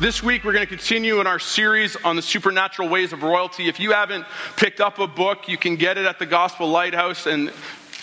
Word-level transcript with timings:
This 0.00 0.22
week, 0.22 0.44
we're 0.44 0.52
going 0.52 0.64
to 0.64 0.70
continue 0.70 1.20
in 1.20 1.26
our 1.26 1.40
series 1.40 1.96
on 1.96 2.14
the 2.14 2.22
supernatural 2.22 2.88
ways 2.88 3.12
of 3.12 3.24
royalty. 3.24 3.66
If 3.66 3.80
you 3.80 3.90
haven't 3.90 4.26
picked 4.54 4.80
up 4.80 5.00
a 5.00 5.08
book, 5.08 5.48
you 5.48 5.58
can 5.58 5.74
get 5.74 5.98
it 5.98 6.06
at 6.06 6.20
the 6.20 6.24
Gospel 6.24 6.68
Lighthouse, 6.68 7.26
and 7.26 7.52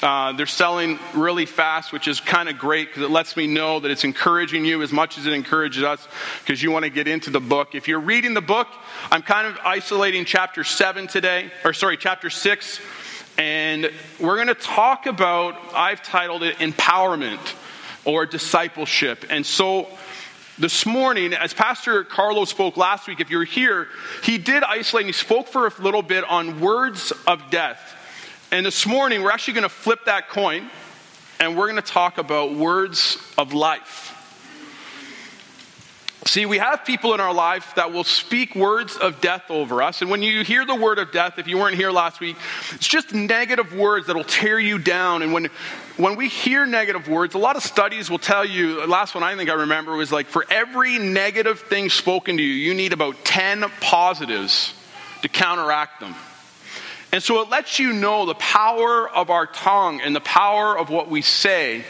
uh, 0.02 0.34
they're 0.34 0.46
selling 0.46 1.00
really 1.14 1.46
fast, 1.46 1.94
which 1.94 2.10
is 2.10 2.20
kind 2.20 2.50
of 2.50 2.58
great 2.58 2.90
because 2.90 3.04
it 3.04 3.12
lets 3.12 3.38
me 3.38 3.48
know 3.48 3.80
that 3.80 3.92
it's 3.92 4.04
encouraging 4.04 4.66
you 4.66 4.82
as 4.82 4.92
much 4.92 5.18
as 5.18 5.26
it 5.26 5.32
encourages 5.32 5.84
us 5.84 6.06
because 6.42 6.62
you 6.62 6.70
want 6.70 6.84
to 6.84 6.90
get 6.90 7.08
into 7.08 7.30
the 7.30 7.40
book. 7.40 7.76
If 7.76 7.88
you're 7.88 8.02
reading 8.02 8.34
the 8.34 8.42
book, 8.42 8.68
I'm 9.10 9.22
kind 9.22 9.48
of 9.48 9.58
isolating 9.64 10.26
chapter 10.26 10.66
7 10.66 11.08
today, 11.08 11.50
or 11.64 11.72
sorry, 11.72 11.96
chapter 11.96 12.30
6, 12.30 12.82
and 13.38 13.90
we're 14.20 14.36
going 14.36 14.50
to 14.50 14.54
talk 14.54 15.06
about, 15.06 15.56
I've 15.74 16.04
titled 16.04 16.44
it 16.44 16.58
Empowerment 16.58 17.56
or 18.04 18.26
Discipleship. 18.26 19.26
And 19.30 19.46
so, 19.46 19.88
this 20.58 20.86
morning, 20.86 21.34
as 21.34 21.54
Pastor 21.54 22.04
Carlo 22.06 22.46
spoke 22.46 22.78
last 22.78 23.08
week, 23.08 23.20
if 23.20 23.30
you're 23.30 23.44
here, 23.44 23.90
he 24.24 24.38
did 24.38 24.64
isolate 24.64 25.06
and 25.06 25.14
he 25.14 25.20
spoke 25.20 25.48
for 25.48 25.68
a 25.68 25.82
little 25.82 26.02
bit 26.02 26.24
on 26.24 26.62
words 26.62 27.12
of 27.28 27.50
death. 27.50 27.94
And 28.52 28.66
this 28.66 28.86
morning, 28.86 29.22
we're 29.22 29.32
actually 29.32 29.56
going 29.56 29.64
to 29.64 29.70
flip 29.70 30.06
that 30.06 30.30
coin 30.30 30.70
and 31.42 31.58
we're 31.58 31.70
going 31.70 31.82
to 31.82 31.92
talk 31.92 32.18
about 32.18 32.54
words 32.56 33.18
of 33.38 33.54
life. 33.54 34.15
See, 36.28 36.48
we 36.48 36.58
have 36.58 36.86
people 36.86 37.14
in 37.14 37.20
our 37.20 37.34
life 37.34 37.76
that 37.76 37.94
will 37.94 38.04
speak 38.04 38.56
words 38.56 38.98
of 38.98 39.22
death 39.22 39.44
over 39.52 39.84
us. 39.84 40.02
And 40.02 40.10
when 40.10 40.24
you 40.24 40.44
hear 40.44 40.66
the 40.66 40.74
word 40.74 40.98
of 40.98 41.12
death, 41.12 41.38
if 41.38 41.48
you 41.48 41.60
weren't 41.60 41.76
here 41.76 41.92
last 41.92 42.20
week, 42.20 42.36
it's 42.72 42.88
just 42.88 43.14
negative 43.14 43.74
words 43.76 44.08
that'll 44.08 44.24
tear 44.24 44.60
you 44.60 44.80
down. 44.80 45.22
And 45.22 45.34
when, 45.34 45.50
when 45.98 46.16
we 46.16 46.28
hear 46.28 46.66
negative 46.66 47.08
words, 47.08 47.36
a 47.36 47.38
lot 47.38 47.58
of 47.58 47.64
studies 47.64 48.10
will 48.10 48.18
tell 48.18 48.44
you, 48.44 48.82
the 48.82 48.88
last 48.88 49.14
one 49.14 49.24
I 49.24 49.36
think 49.36 49.52
I 49.52 49.54
remember 49.54 49.96
was 49.96 50.12
like 50.12 50.26
for 50.26 50.44
every 50.50 50.98
negative 50.98 51.60
thing 51.60 51.90
spoken 51.90 52.38
to 52.38 52.44
you, 52.44 52.54
you 52.54 52.74
need 52.74 52.92
about 52.92 53.24
10 53.24 53.64
positives 53.80 54.74
to 55.22 55.30
counteract 55.30 56.00
them. 56.00 56.16
And 57.12 57.22
so 57.22 57.42
it 57.42 57.50
lets 57.50 57.78
you 57.78 57.94
know 57.94 58.26
the 58.26 58.34
power 58.34 59.08
of 59.08 59.30
our 59.30 59.46
tongue 59.46 60.02
and 60.02 60.16
the 60.16 60.22
power 60.22 60.76
of 60.76 60.90
what 60.90 61.08
we 61.08 61.22
say 61.22 61.86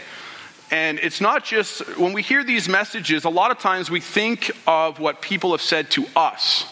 and 0.72 1.00
it's 1.00 1.22
not 1.22 1.44
just, 1.44 1.82
when 1.98 2.14
we 2.14 2.22
hear 2.22 2.44
these 2.44 2.68
messages, 2.68 3.24
a 3.24 3.30
lot 3.30 3.52
of 3.52 3.60
times 3.60 3.90
we 3.90 4.00
think 4.00 4.52
of 4.66 5.00
what 5.00 5.22
people 5.22 5.52
have 5.52 5.62
said 5.62 5.92
to 5.92 6.06
us. 6.16 6.66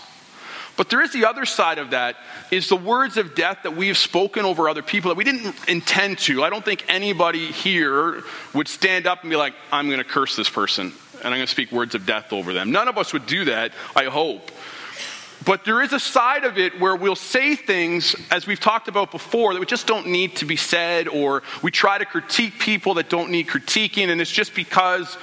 But 0.76 0.90
there 0.90 1.02
is 1.02 1.14
the 1.14 1.26
other 1.26 1.46
side 1.46 1.78
of 1.78 1.92
that, 1.92 2.16
is 2.50 2.68
the 2.68 2.76
words 2.76 3.18
of 3.18 3.36
death 3.36 3.60
that 3.64 3.76
we 3.76 3.90
have 3.90 3.98
spoken 3.98 4.44
over 4.44 4.68
other 4.68 4.82
people 4.82 5.10
that 5.10 5.18
we 5.18 5.24
didn't 5.24 5.56
intend 5.68 6.18
to. 6.20 6.44
I 6.44 6.50
don't 6.50 6.66
think 6.66 6.84
anybody 6.88 7.52
here 7.52 8.24
would 8.56 8.68
stand 8.68 9.06
up 9.06 9.22
and 9.22 9.30
be 9.30 9.36
like, 9.36 9.54
I'm 9.72 9.86
going 9.86 10.00
to 10.00 10.04
curse 10.04 10.36
this 10.36 10.50
person 10.50 10.92
and 11.18 11.34
I'm 11.34 11.38
going 11.38 11.46
to 11.46 11.52
speak 11.52 11.72
words 11.72 11.96
of 11.96 12.06
death 12.06 12.34
over 12.34 12.54
them. 12.54 12.72
None 12.72 12.88
of 12.88 12.98
us 12.98 13.14
would 13.14 13.28
do 13.28 13.46
that, 13.46 13.72
I 13.96 14.06
hope. 14.06 14.52
But 15.46 15.66
there 15.66 15.82
is 15.82 15.94
a 15.94 16.00
side 16.00 16.44
of 16.44 16.58
it 16.58 16.80
where 16.80 16.96
we'll 16.96 17.16
say 17.16 17.56
things, 17.56 18.16
as 18.30 18.46
we've 18.46 18.60
talked 18.60 18.88
about 18.88 19.12
before, 19.12 19.54
that 19.54 19.60
we 19.60 19.66
just 19.66 19.88
don't 19.88 20.08
need 20.08 20.36
to 20.38 20.46
be 20.46 20.56
said, 20.56 21.08
or 21.08 21.44
we 21.62 21.72
try 21.72 21.98
to 21.98 22.06
critique 22.06 22.60
people 22.60 22.94
that 22.96 23.10
don't 23.10 23.32
need 23.32 23.48
critiquing, 23.48 24.10
and 24.10 24.22
it's 24.22 24.32
just 24.32 24.54
because 24.54 25.18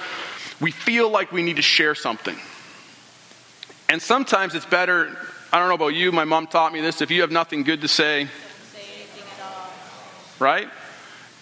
we 0.59 0.71
feel 0.71 1.09
like 1.09 1.31
we 1.31 1.41
need 1.41 1.55
to 1.55 1.61
share 1.61 1.95
something. 1.95 2.37
And 3.89 4.01
sometimes 4.01 4.53
it's 4.53 4.65
better, 4.65 5.17
I 5.51 5.59
don't 5.59 5.69
know 5.69 5.75
about 5.75 5.95
you, 5.95 6.11
my 6.11 6.25
mom 6.25 6.47
taught 6.47 6.73
me 6.73 6.81
this, 6.81 7.01
if 7.01 7.09
you 7.09 7.21
have 7.21 7.31
nothing 7.31 7.63
good 7.63 7.81
to 7.81 7.87
say, 7.87 8.27
say 8.73 8.81
anything 8.95 9.23
at 9.39 9.45
all. 9.45 9.69
right? 10.39 10.67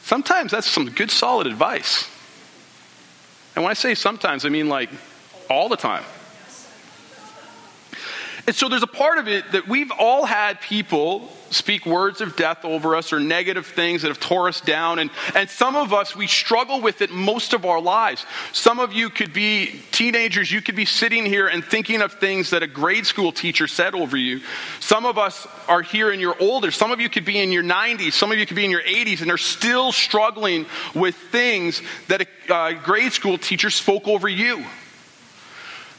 Sometimes 0.03 0.51
that's 0.51 0.67
some 0.67 0.89
good 0.89 1.11
solid 1.11 1.47
advice. 1.47 2.07
And 3.55 3.63
when 3.63 3.71
I 3.71 3.75
say 3.75 3.95
sometimes, 3.95 4.45
I 4.45 4.49
mean 4.49 4.69
like 4.69 4.89
all 5.49 5.69
the 5.69 5.75
time. 5.75 6.03
And 8.47 8.55
so 8.55 8.69
there's 8.69 8.83
a 8.83 8.87
part 8.87 9.17
of 9.17 9.27
it 9.27 9.51
that 9.51 9.67
we've 9.67 9.91
all 9.91 10.25
had 10.25 10.61
people 10.61 11.29
speak 11.51 11.85
words 11.85 12.21
of 12.21 12.35
death 12.35 12.63
over 12.63 12.95
us 12.95 13.11
or 13.11 13.19
negative 13.19 13.65
things 13.65 14.01
that 14.01 14.09
have 14.09 14.19
tore 14.19 14.47
us 14.47 14.61
down. 14.61 14.99
And, 14.99 15.09
and 15.35 15.49
some 15.49 15.75
of 15.75 15.93
us, 15.93 16.15
we 16.15 16.27
struggle 16.27 16.81
with 16.81 17.01
it 17.01 17.09
most 17.09 17.53
of 17.53 17.65
our 17.65 17.81
lives. 17.81 18.25
Some 18.53 18.79
of 18.79 18.93
you 18.93 19.09
could 19.09 19.33
be 19.33 19.81
teenagers, 19.91 20.51
you 20.51 20.61
could 20.61 20.75
be 20.75 20.85
sitting 20.85 21.25
here 21.25 21.47
and 21.47 21.63
thinking 21.63 22.01
of 22.01 22.13
things 22.13 22.51
that 22.51 22.63
a 22.63 22.67
grade 22.67 23.05
school 23.05 23.31
teacher 23.31 23.67
said 23.67 23.95
over 23.95 24.17
you. 24.17 24.41
Some 24.79 25.05
of 25.05 25.17
us 25.17 25.47
are 25.67 25.81
here 25.81 26.11
and 26.11 26.21
you're 26.21 26.39
older. 26.39 26.71
Some 26.71 26.91
of 26.91 26.99
you 26.99 27.09
could 27.09 27.25
be 27.25 27.39
in 27.39 27.51
your 27.51 27.63
90s. 27.63 28.13
Some 28.13 28.31
of 28.31 28.37
you 28.37 28.45
could 28.45 28.55
be 28.55 28.65
in 28.65 28.71
your 28.71 28.83
80s 28.83 29.21
and 29.21 29.31
are 29.31 29.37
still 29.37 29.91
struggling 29.91 30.65
with 30.93 31.15
things 31.15 31.81
that 32.07 32.21
a 32.21 32.53
uh, 32.53 32.71
grade 32.83 33.13
school 33.13 33.37
teacher 33.37 33.69
spoke 33.69 34.07
over 34.07 34.29
you. 34.29 34.63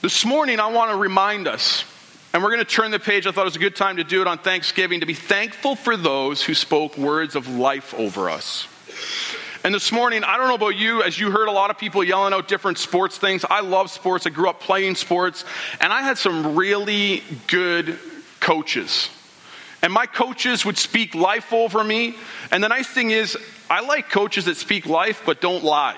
This 0.03 0.25
morning, 0.25 0.61
I 0.61 0.69
want 0.69 0.93
to 0.93 0.97
remind 0.97 1.47
us 1.47 1.85
and 2.33 2.43
we're 2.43 2.51
going 2.51 2.65
to 2.65 2.65
turn 2.65 2.91
the 2.91 3.01
page. 3.01 3.27
I 3.27 3.33
thought 3.33 3.43
it 3.43 3.45
was 3.45 3.57
a 3.57 3.61
good 3.61 3.77
time 3.77 3.97
to 3.97 4.05
do 4.05 4.21
it 4.21 4.27
on 4.27 4.39
Thanksgiving 4.39 5.01
to 5.01 5.07
be 5.07 5.15
thankful 5.15 5.75
for 5.75 5.97
those 5.97 6.43
who 6.43 6.55
spoke 6.55 6.97
words 6.97 7.35
of 7.35 7.49
life 7.49 7.93
over 7.95 8.31
us. 8.31 8.69
And 9.65 9.75
this 9.75 9.93
morning, 9.93 10.25
I 10.25 10.39
don't 10.39 10.49
know 10.49 10.55
about 10.55 10.77
you, 10.77 11.03
as 11.03 11.19
you 11.19 11.31
heard 11.31 11.49
a 11.49 11.53
lot 11.53 11.71
of 11.71 11.77
people 11.77 12.03
yelling 12.03 12.33
out 12.33 12.49
different 12.49 12.79
sports 12.79 13.19
things. 13.19 13.45
I 13.49 13.61
love 13.61 13.91
sports. 13.91 14.27
I 14.27 14.31
grew 14.31 14.49
up 14.49 14.61
playing 14.61 14.95
sports, 14.95 15.45
and 15.81 15.93
I 15.93 16.03
had 16.03 16.17
some 16.17 16.57
really 16.57 17.23
good 17.47 17.99
coaches. 18.39 19.11
And 19.83 19.93
my 19.93 20.07
coaches 20.07 20.65
would 20.65 20.79
speak 20.79 21.15
life 21.15 21.53
over 21.53 21.83
me. 21.83 22.17
And 22.51 22.63
the 22.63 22.69
nice 22.69 22.87
thing 22.87 23.11
is, 23.11 23.37
I 23.69 23.81
like 23.81 24.09
coaches 24.09 24.47
that 24.47 24.57
speak 24.57 24.87
life 24.87 25.23
but 25.27 25.41
don't 25.41 25.65
lie. 25.65 25.97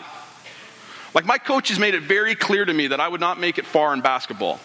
Like 1.15 1.27
my 1.27 1.39
coaches 1.39 1.79
made 1.79 1.95
it 1.95 2.03
very 2.03 2.35
clear 2.35 2.65
to 2.65 2.73
me 2.73 2.89
that 2.89 3.01
I 3.01 3.07
would 3.07 3.21
not 3.21 3.39
make 3.39 3.59
it 3.59 3.67
far 3.67 3.93
in 3.93 4.01
basketball. 4.01 4.61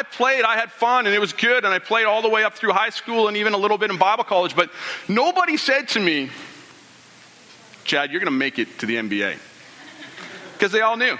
I 0.00 0.02
played, 0.02 0.44
I 0.44 0.56
had 0.56 0.72
fun, 0.72 1.04
and 1.04 1.14
it 1.14 1.18
was 1.18 1.34
good, 1.34 1.62
and 1.66 1.74
I 1.74 1.78
played 1.78 2.06
all 2.06 2.22
the 2.22 2.30
way 2.30 2.42
up 2.42 2.54
through 2.54 2.72
high 2.72 2.88
school 2.88 3.28
and 3.28 3.36
even 3.36 3.52
a 3.52 3.58
little 3.58 3.76
bit 3.76 3.90
in 3.90 3.98
Bible 3.98 4.24
college, 4.24 4.56
but 4.56 4.70
nobody 5.08 5.58
said 5.58 5.88
to 5.88 6.00
me, 6.00 6.30
Chad, 7.84 8.10
you're 8.10 8.20
going 8.20 8.32
to 8.32 8.38
make 8.38 8.58
it 8.58 8.78
to 8.78 8.86
the 8.86 8.96
NBA. 8.96 9.36
Because 10.54 10.72
they 10.72 10.80
all 10.80 10.96
knew. 10.96 11.18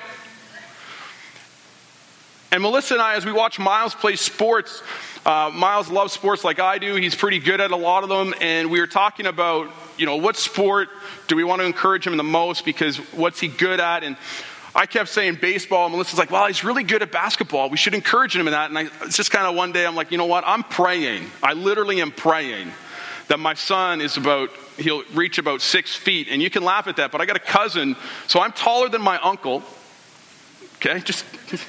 And 2.51 2.63
Melissa 2.63 2.95
and 2.95 3.03
I, 3.03 3.17
as 3.17 3.27
we 3.27 3.33
watch 3.33 3.59
Miles 3.59 3.95
play 3.95 4.17
sports, 4.17 4.83
uh, 5.27 5.51
Miles 5.53 5.91
loves 5.91 6.15
sports 6.15 6.43
like 6.43 6.59
I 6.59 6.79
do. 6.79 6.95
He's 6.95 7.15
pretty 7.15 7.39
good 7.39 7.61
at 7.61 7.73
a 7.73 7.77
lot 7.77 8.03
of 8.03 8.09
them. 8.09 8.33
And 8.41 8.71
we 8.71 8.81
were 8.81 8.87
talking 8.87 9.27
about, 9.27 9.71
you 9.99 10.07
know, 10.07 10.17
what 10.17 10.37
sport 10.37 10.89
do 11.29 11.37
we 11.37 11.45
want 11.45 11.61
to 11.61 11.67
encourage 11.67 12.07
him 12.07 12.17
the 12.17 12.23
most 12.23 12.65
because 12.65 12.97
what's 13.13 13.41
he 13.41 13.49
good 13.49 13.79
at? 13.79 14.05
And 14.05 14.17
I 14.75 14.87
kept 14.87 15.09
saying 15.09 15.39
baseball. 15.41 15.87
And 15.87 15.93
Melissa's 15.93 16.19
like, 16.19 16.31
well, 16.31 16.47
he's 16.47 16.65
really 16.65 16.85
good 16.85 17.03
at 17.03 17.11
basketball. 17.11 17.71
We 17.71 17.77
should 17.77 17.95
encourage 17.95 18.37
him 18.37 18.47
in 18.47 18.53
that. 18.53 18.71
And 18.71 18.79
I, 18.79 18.89
it's 19.03 19.17
just 19.17 19.31
kind 19.31 19.47
of 19.47 19.55
one 19.55 19.73
day 19.73 19.87
I'm 19.87 19.95
like, 19.95 20.13
you 20.13 20.19
know 20.19 20.27
what? 20.27 20.45
I'm 20.47 20.63
praying. 20.63 21.31
I 21.43 21.55
literally 21.55 22.01
am 22.01 22.13
praying 22.13 22.71
that 23.29 23.39
my 23.39 23.55
son 23.55 24.01
is 24.01 24.17
about, 24.17 24.51
he'll 24.77 25.05
reach 25.15 25.39
about 25.39 25.61
six 25.61 25.95
feet. 25.95 26.29
And 26.31 26.43
you 26.43 26.51
can 26.51 26.65
laugh 26.65 26.89
at 26.89 26.97
that, 26.97 27.13
but 27.13 27.21
I 27.21 27.27
got 27.27 27.37
a 27.37 27.41
cousin. 27.41 27.97
So 28.27 28.41
I'm 28.41 28.53
taller 28.53 28.89
than 28.89 29.03
my 29.03 29.19
uncle. 29.21 29.63
Okay? 30.77 31.01
Just. 31.01 31.25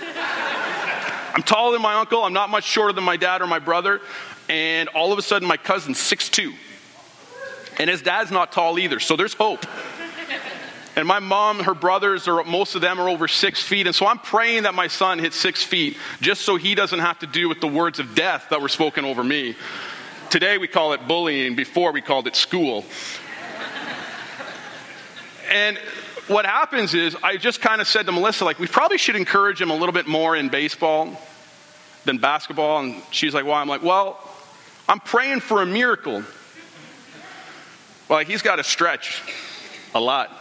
I'm 1.33 1.43
taller 1.43 1.71
than 1.73 1.81
my 1.81 1.95
uncle. 1.95 2.23
I'm 2.23 2.33
not 2.33 2.49
much 2.49 2.65
shorter 2.65 2.93
than 2.93 3.03
my 3.03 3.15
dad 3.15 3.41
or 3.41 3.47
my 3.47 3.59
brother. 3.59 4.01
And 4.49 4.89
all 4.89 5.13
of 5.13 5.19
a 5.19 5.21
sudden, 5.21 5.47
my 5.47 5.57
cousin's 5.57 5.97
6'2. 5.97 6.53
And 7.79 7.89
his 7.89 8.01
dad's 8.01 8.31
not 8.31 8.51
tall 8.51 8.77
either. 8.77 8.99
So 8.99 9.15
there's 9.15 9.33
hope. 9.33 9.65
And 10.95 11.07
my 11.07 11.19
mom, 11.19 11.59
her 11.59 11.73
brothers, 11.73 12.27
are 12.27 12.43
most 12.43 12.75
of 12.75 12.81
them 12.81 12.99
are 12.99 13.07
over 13.07 13.27
six 13.27 13.63
feet. 13.63 13.87
And 13.87 13.95
so 13.95 14.05
I'm 14.05 14.19
praying 14.19 14.63
that 14.63 14.73
my 14.73 14.87
son 14.87 15.19
hits 15.19 15.37
six 15.37 15.63
feet 15.63 15.97
just 16.19 16.41
so 16.41 16.57
he 16.57 16.75
doesn't 16.75 16.99
have 16.99 17.19
to 17.19 17.27
do 17.27 17.47
with 17.47 17.61
the 17.61 17.67
words 17.67 17.99
of 17.99 18.13
death 18.13 18.47
that 18.49 18.61
were 18.61 18.67
spoken 18.67 19.05
over 19.05 19.23
me. 19.23 19.55
Today 20.29 20.57
we 20.57 20.67
call 20.67 20.93
it 20.93 21.07
bullying, 21.07 21.55
before 21.55 21.91
we 21.91 22.01
called 22.01 22.27
it 22.27 22.35
school. 22.35 22.83
and 25.49 25.77
what 26.27 26.45
happens 26.45 26.93
is, 26.93 27.15
I 27.23 27.37
just 27.37 27.61
kind 27.61 27.81
of 27.81 27.87
said 27.87 28.05
to 28.05 28.11
Melissa, 28.11 28.45
like, 28.45 28.59
we 28.59 28.67
probably 28.67 28.97
should 28.97 29.15
encourage 29.15 29.61
him 29.61 29.69
a 29.69 29.75
little 29.75 29.93
bit 29.93 30.07
more 30.07 30.35
in 30.35 30.49
baseball 30.49 31.19
than 32.05 32.17
basketball. 32.17 32.79
And 32.79 33.01
she's 33.11 33.33
like, 33.33 33.45
why? 33.45 33.61
I'm 33.61 33.67
like, 33.67 33.83
well, 33.83 34.19
I'm 34.87 34.99
praying 34.99 35.39
for 35.39 35.61
a 35.61 35.65
miracle. 35.65 36.23
Well, 38.07 38.19
like, 38.19 38.27
he's 38.27 38.41
got 38.41 38.57
to 38.57 38.63
stretch 38.63 39.21
a 39.93 39.99
lot. 39.99 40.40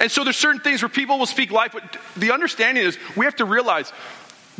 And 0.00 0.10
so 0.10 0.24
there's 0.24 0.36
certain 0.36 0.62
things 0.62 0.82
where 0.82 0.88
people 0.88 1.18
will 1.18 1.26
speak 1.26 1.50
life, 1.50 1.72
but 1.72 1.98
the 2.16 2.32
understanding 2.32 2.84
is 2.84 2.98
we 3.16 3.26
have 3.26 3.36
to 3.36 3.44
realize 3.44 3.92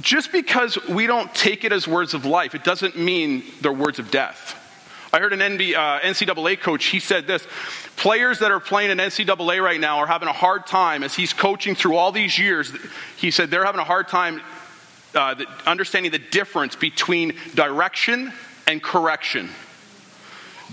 just 0.01 0.33
because 0.33 0.79
we 0.87 1.07
don't 1.07 1.35
take 1.35 1.65
it 1.65 1.73
as 1.73 1.89
words 1.89 2.15
of 2.15 2.25
life, 2.27 2.55
it 2.55 2.63
doesn't 2.63 2.97
mean 2.97 3.43
they're 3.61 3.73
words 3.73 3.99
of 3.99 4.11
death. 4.11 4.57
I 5.13 5.19
heard 5.19 5.33
an 5.33 5.41
uh, 5.43 5.47
NCAA 6.01 6.61
coach, 6.61 6.85
he 6.87 7.01
said 7.01 7.27
this 7.27 7.45
players 7.97 8.39
that 8.39 8.51
are 8.51 8.61
playing 8.61 8.91
in 8.91 8.99
NCAA 8.99 9.63
right 9.63 9.81
now 9.81 9.99
are 9.99 10.07
having 10.07 10.29
a 10.29 10.33
hard 10.33 10.67
time 10.67 11.03
as 11.03 11.15
he's 11.15 11.33
coaching 11.33 11.75
through 11.75 11.97
all 11.97 12.13
these 12.13 12.39
years. 12.39 12.73
He 13.17 13.31
said 13.31 13.51
they're 13.51 13.65
having 13.65 13.81
a 13.81 13.85
hard 13.85 14.09
time 14.09 14.41
uh, 15.15 15.35
understanding 15.67 16.13
the 16.13 16.19
difference 16.19 16.77
between 16.77 17.35
direction 17.55 18.33
and 18.67 18.83
correction. 18.83 19.51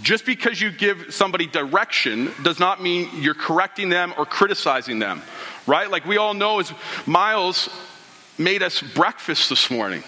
Just 0.02 0.26
because 0.26 0.62
you 0.62 0.72
give 0.72 1.14
somebody 1.14 1.48
direction 1.48 2.32
does 2.44 2.60
not 2.60 2.82
mean 2.82 3.10
you're 3.16 3.34
correcting 3.34 3.90
them 3.90 4.14
or 4.18 4.26
criticizing 4.26 5.00
them, 5.00 5.22
right? 5.66 5.90
Like 5.90 6.06
we 6.06 6.18
all 6.18 6.34
know, 6.34 6.60
as 6.60 6.72
Miles 7.06 7.70
made 8.38 8.62
us 8.62 8.82
breakfast 8.82 9.50
this 9.50 9.72
morning. 9.72 10.04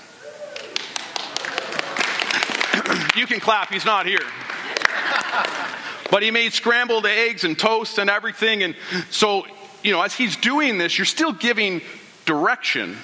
you 3.15 3.25
can 3.25 3.39
clap, 3.39 3.69
he's 3.69 3.85
not 3.85 4.05
here. 4.05 4.19
but 6.11 6.23
he 6.23 6.31
made 6.31 6.53
scrambled 6.53 7.05
eggs 7.05 7.43
and 7.43 7.57
toast 7.57 7.97
and 7.97 8.09
everything. 8.09 8.63
And 8.63 8.75
so, 9.09 9.45
you 9.83 9.91
know, 9.91 10.01
as 10.01 10.13
he's 10.13 10.35
doing 10.35 10.77
this, 10.77 10.97
you're 10.97 11.05
still 11.05 11.33
giving 11.33 11.81
direction. 12.25 12.97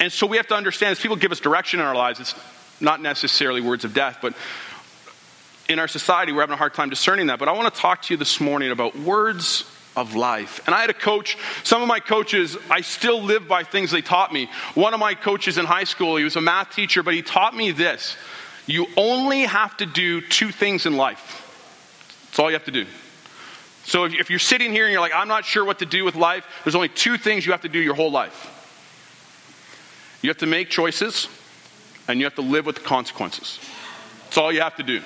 And 0.00 0.12
so 0.12 0.26
we 0.26 0.36
have 0.36 0.46
to 0.48 0.54
understand 0.54 0.92
as 0.92 1.00
people 1.00 1.16
give 1.16 1.32
us 1.32 1.40
direction 1.40 1.80
in 1.80 1.86
our 1.86 1.94
lives, 1.94 2.20
it's 2.20 2.34
not 2.80 3.02
necessarily 3.02 3.60
words 3.60 3.84
of 3.84 3.94
death, 3.94 4.18
but 4.22 4.34
in 5.68 5.78
our 5.78 5.88
society, 5.88 6.32
we're 6.32 6.40
having 6.40 6.54
a 6.54 6.58
hard 6.58 6.74
time 6.74 6.90
discerning 6.90 7.26
that. 7.26 7.38
But 7.38 7.48
I 7.48 7.52
want 7.52 7.72
to 7.72 7.80
talk 7.80 8.02
to 8.02 8.14
you 8.14 8.18
this 8.18 8.40
morning 8.40 8.70
about 8.70 8.96
words 8.96 9.64
of 9.96 10.14
life. 10.14 10.60
And 10.66 10.74
I 10.74 10.80
had 10.80 10.90
a 10.90 10.94
coach, 10.94 11.36
some 11.64 11.82
of 11.82 11.88
my 11.88 12.00
coaches, 12.00 12.56
I 12.70 12.80
still 12.80 13.22
live 13.22 13.48
by 13.48 13.64
things 13.64 13.90
they 13.90 14.00
taught 14.00 14.32
me. 14.32 14.48
One 14.74 14.94
of 14.94 15.00
my 15.00 15.14
coaches 15.14 15.58
in 15.58 15.66
high 15.66 15.84
school, 15.84 16.16
he 16.16 16.24
was 16.24 16.36
a 16.36 16.40
math 16.40 16.70
teacher, 16.70 17.02
but 17.02 17.14
he 17.14 17.22
taught 17.22 17.54
me 17.54 17.70
this 17.72 18.16
you 18.66 18.86
only 18.98 19.42
have 19.42 19.76
to 19.78 19.86
do 19.86 20.20
two 20.20 20.50
things 20.52 20.84
in 20.84 20.96
life. 20.96 21.46
That's 22.26 22.38
all 22.38 22.50
you 22.50 22.54
have 22.54 22.66
to 22.66 22.70
do. 22.70 22.86
So 23.84 24.04
if 24.04 24.28
you're 24.28 24.38
sitting 24.38 24.72
here 24.72 24.84
and 24.84 24.92
you're 24.92 25.00
like, 25.00 25.14
I'm 25.14 25.28
not 25.28 25.46
sure 25.46 25.64
what 25.64 25.78
to 25.78 25.86
do 25.86 26.04
with 26.04 26.14
life, 26.14 26.44
there's 26.62 26.74
only 26.74 26.90
two 26.90 27.16
things 27.16 27.46
you 27.46 27.52
have 27.52 27.62
to 27.62 27.70
do 27.70 27.78
your 27.78 27.94
whole 27.94 28.12
life. 28.12 28.54
You 30.20 30.28
have 30.28 30.36
to 30.38 30.46
make 30.46 30.68
choices, 30.68 31.28
and 32.06 32.18
you 32.18 32.26
have 32.26 32.34
to 32.34 32.42
live 32.42 32.66
with 32.66 32.76
the 32.76 32.82
consequences. 32.82 33.58
That's 34.24 34.36
all 34.36 34.52
you 34.52 34.60
have 34.60 34.76
to 34.76 34.82
do. 34.82 35.00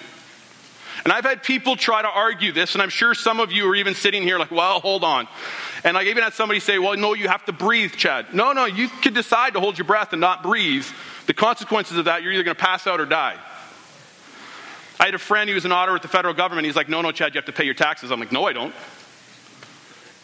And 1.05 1.13
I've 1.13 1.25
had 1.25 1.43
people 1.43 1.77
try 1.77 2.03
to 2.03 2.09
argue 2.09 2.53
this, 2.53 2.75
and 2.75 2.83
I'm 2.83 2.91
sure 2.91 3.15
some 3.15 3.41
of 3.41 3.53
you 3.53 3.69
are 3.69 3.75
even 3.75 3.95
sitting 3.95 4.23
here 4.23 4.39
like, 4.39 4.51
well, 4.51 4.81
hold 4.81 5.05
on. 5.05 5.29
And 5.85 5.97
I 5.97 6.05
even 6.05 6.23
had 6.23 6.35
somebody 6.35 6.61
say, 6.61 6.79
well, 6.79 6.97
no, 6.97 7.15
you 7.15 7.29
have 7.29 7.45
to 7.47 7.53
breathe, 7.53 7.93
Chad. 7.93 8.33
No, 8.35 8.53
no, 8.53 8.67
you 8.67 8.89
can 8.89 9.13
decide 9.13 9.55
to 9.55 9.61
hold 9.61 9.79
your 9.79 9.87
breath 9.87 10.13
and 10.13 10.21
not 10.21 10.43
breathe. 10.43 10.87
The 11.27 11.35
consequences 11.35 11.97
of 11.97 12.05
that, 12.05 12.23
you're 12.23 12.33
either 12.33 12.45
going 12.45 12.57
to 12.57 12.63
pass 12.63 12.87
out 12.87 13.01
or 13.01 13.07
die. 13.07 13.39
I 15.01 15.07
had 15.07 15.15
a 15.15 15.19
friend 15.19 15.49
who 15.49 15.55
was 15.55 15.65
an 15.65 15.73
auditor 15.73 15.95
with 15.95 16.03
the 16.03 16.09
federal 16.09 16.35
government. 16.35 16.67
He's 16.67 16.77
like, 16.77 16.89
no, 16.89 17.03
no, 17.03 17.11
Chad, 17.11 17.35
you 17.35 17.39
have 17.39 17.47
to 17.47 17.53
pay 17.53 17.65
your 17.65 17.75
taxes. 17.75 18.11
I'm 18.11 18.21
like, 18.21 18.31
no, 18.31 18.47
I 18.47 18.53
don't. 18.53 18.75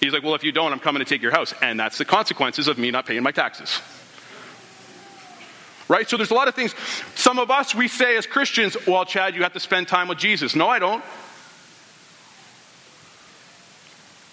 He's 0.00 0.12
like, 0.12 0.22
well, 0.22 0.36
if 0.36 0.44
you 0.44 0.52
don't, 0.52 0.72
I'm 0.72 0.78
coming 0.78 1.00
to 1.00 1.04
take 1.04 1.22
your 1.22 1.32
house. 1.32 1.52
And 1.60 1.80
that's 1.80 1.98
the 1.98 2.04
consequences 2.04 2.68
of 2.68 2.78
me 2.78 2.92
not 2.92 3.06
paying 3.06 3.22
my 3.22 3.32
taxes 3.32 3.80
right? 5.88 6.08
So 6.08 6.16
there's 6.16 6.30
a 6.30 6.34
lot 6.34 6.48
of 6.48 6.54
things. 6.54 6.74
Some 7.14 7.38
of 7.38 7.50
us, 7.50 7.74
we 7.74 7.88
say 7.88 8.16
as 8.16 8.26
Christians, 8.26 8.76
well, 8.86 9.04
Chad, 9.04 9.34
you 9.34 9.42
have 9.42 9.54
to 9.54 9.60
spend 9.60 9.88
time 9.88 10.08
with 10.08 10.18
Jesus. 10.18 10.54
No, 10.54 10.68
I 10.68 10.78
don't. 10.78 11.02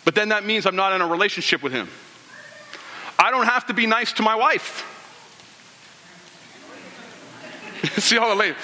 But 0.04 0.13
then 0.13 0.30
that 0.30 0.46
means 0.46 0.66
I'm 0.66 0.75
not 0.75 0.94
in 0.94 1.02
a 1.02 1.07
relationship 1.07 1.63
with 1.63 1.74
him. 1.74 1.90
I 3.18 3.31
don't 3.31 3.46
have 3.46 3.66
to 3.68 3.74
be 3.74 3.88
nice 3.88 4.13
to 4.13 4.24
my 4.24 4.36
wife. 4.36 4.92
See 7.98 8.18
how 8.18 8.31
it 8.31 8.38
lays. 8.38 8.56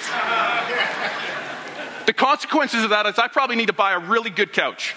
The 2.06 2.12
consequences 2.12 2.84
of 2.84 2.90
that 2.90 3.06
is 3.06 3.18
I 3.18 3.28
probably 3.28 3.56
need 3.56 3.66
to 3.66 3.72
buy 3.72 3.92
a 3.92 3.98
really 3.98 4.30
good 4.30 4.52
couch. 4.52 4.94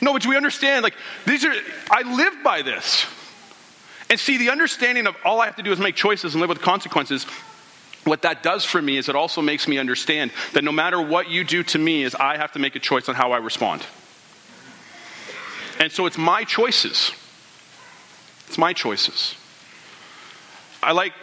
No, 0.00 0.12
but 0.12 0.26
we 0.26 0.36
understand, 0.36 0.82
like, 0.82 0.94
these 1.24 1.44
are, 1.44 1.54
I 1.90 2.02
live 2.16 2.42
by 2.42 2.62
this. 2.62 3.06
And 4.10 4.20
see, 4.20 4.36
the 4.36 4.50
understanding 4.50 5.06
of 5.06 5.16
all 5.24 5.40
I 5.40 5.46
have 5.46 5.56
to 5.56 5.62
do 5.62 5.72
is 5.72 5.78
make 5.78 5.96
choices 5.96 6.34
and 6.34 6.40
live 6.40 6.50
with 6.50 6.60
consequences, 6.60 7.24
what 8.04 8.22
that 8.22 8.42
does 8.42 8.64
for 8.64 8.80
me 8.80 8.96
is 8.96 9.08
it 9.08 9.16
also 9.16 9.40
makes 9.40 9.66
me 9.66 9.78
understand 9.78 10.30
that 10.52 10.62
no 10.62 10.72
matter 10.72 11.00
what 11.00 11.30
you 11.30 11.42
do 11.42 11.62
to 11.64 11.78
me, 11.78 12.02
is 12.02 12.14
I 12.14 12.36
have 12.36 12.52
to 12.52 12.58
make 12.58 12.76
a 12.76 12.78
choice 12.78 13.08
on 13.08 13.14
how 13.14 13.32
I 13.32 13.38
respond. 13.38 13.84
And 15.78 15.90
so 15.90 16.06
it's 16.06 16.18
my 16.18 16.44
choices. 16.44 17.12
It's 18.46 18.58
my 18.58 18.72
choices. 18.72 19.34
I 20.82 20.92
like 20.92 21.14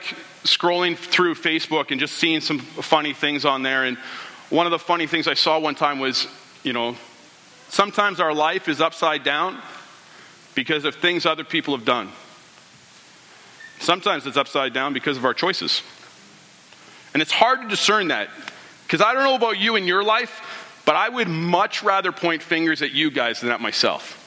scrolling 0.43 0.97
through 0.97 1.35
Facebook 1.35 1.91
and 1.91 1.99
just 1.99 2.15
seeing 2.15 2.41
some 2.41 2.59
funny 2.59 3.13
things 3.13 3.45
on 3.45 3.61
there. 3.61 3.83
And 3.83 3.97
one 4.49 4.65
of 4.65 4.71
the 4.71 4.79
funny 4.79 5.05
things 5.05 5.27
I 5.27 5.35
saw 5.35 5.59
one 5.59 5.75
time 5.75 5.99
was, 5.99 6.27
you 6.63 6.73
know, 6.73 6.95
sometimes 7.69 8.19
our 8.19 8.33
life 8.33 8.67
is 8.67 8.81
upside 8.81 9.23
down 9.23 9.61
because 10.55 10.83
of 10.83 10.95
things 10.95 11.25
other 11.25 11.43
people 11.43 11.75
have 11.77 11.85
done. 11.85 12.09
Sometimes 13.81 14.27
it's 14.27 14.37
upside 14.37 14.73
down 14.73 14.93
because 14.93 15.17
of 15.17 15.25
our 15.25 15.33
choices. 15.33 15.81
And 17.13 17.21
it's 17.21 17.31
hard 17.31 17.63
to 17.63 17.67
discern 17.67 18.09
that. 18.09 18.29
Because 18.85 19.01
I 19.01 19.13
don't 19.13 19.23
know 19.23 19.35
about 19.35 19.59
you 19.59 19.75
in 19.75 19.85
your 19.85 20.03
life, 20.03 20.81
but 20.85 20.95
I 20.95 21.09
would 21.09 21.27
much 21.27 21.81
rather 21.81 22.11
point 22.11 22.43
fingers 22.43 22.83
at 22.83 22.91
you 22.91 23.09
guys 23.09 23.41
than 23.41 23.49
at 23.49 23.59
myself. 23.59 24.17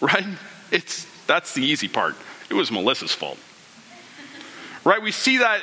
Right? 0.00 0.24
It's 0.70 1.06
that's 1.26 1.54
the 1.54 1.62
easy 1.62 1.88
part. 1.88 2.14
It 2.48 2.54
was 2.54 2.70
Melissa's 2.70 3.12
fault. 3.12 3.38
Right? 4.84 5.02
We 5.02 5.10
see 5.10 5.38
that 5.38 5.60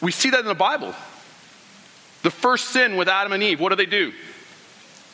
we 0.00 0.10
see 0.10 0.30
that 0.30 0.40
in 0.40 0.46
the 0.46 0.54
Bible. 0.54 0.94
The 2.22 2.30
first 2.30 2.70
sin 2.70 2.96
with 2.96 3.08
Adam 3.08 3.32
and 3.32 3.42
Eve, 3.42 3.60
what 3.60 3.68
do 3.68 3.76
they 3.76 3.86
do? 3.86 4.12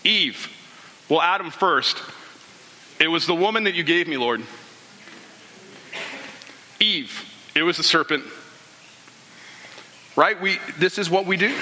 Eve. 0.04 0.48
Well, 1.08 1.20
Adam 1.20 1.50
first. 1.50 1.98
It 2.98 3.08
was 3.08 3.26
the 3.26 3.34
woman 3.34 3.64
that 3.64 3.74
you 3.74 3.84
gave 3.84 4.08
me, 4.08 4.16
Lord. 4.16 4.42
Eve, 6.80 7.24
it 7.54 7.62
was 7.62 7.76
the 7.76 7.82
serpent. 7.82 8.24
Right? 10.16 10.40
We, 10.40 10.58
this 10.78 10.98
is 10.98 11.08
what 11.08 11.26
we 11.26 11.36
do. 11.36 11.56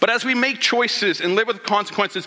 But 0.00 0.10
as 0.10 0.24
we 0.24 0.34
make 0.34 0.60
choices 0.60 1.20
and 1.20 1.34
live 1.34 1.46
with 1.46 1.62
consequences, 1.62 2.26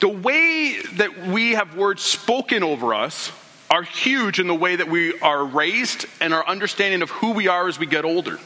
the 0.00 0.08
way 0.08 0.80
that 0.94 1.26
we 1.26 1.52
have 1.52 1.76
words 1.76 2.02
spoken 2.02 2.62
over 2.62 2.94
us 2.94 3.30
are 3.70 3.82
huge 3.82 4.40
in 4.40 4.46
the 4.46 4.54
way 4.54 4.76
that 4.76 4.88
we 4.88 5.18
are 5.20 5.44
raised 5.44 6.06
and 6.20 6.34
our 6.34 6.46
understanding 6.46 7.02
of 7.02 7.10
who 7.10 7.32
we 7.32 7.46
are 7.48 7.68
as 7.68 7.78
we 7.78 7.86
get 7.86 8.04
older. 8.04 8.38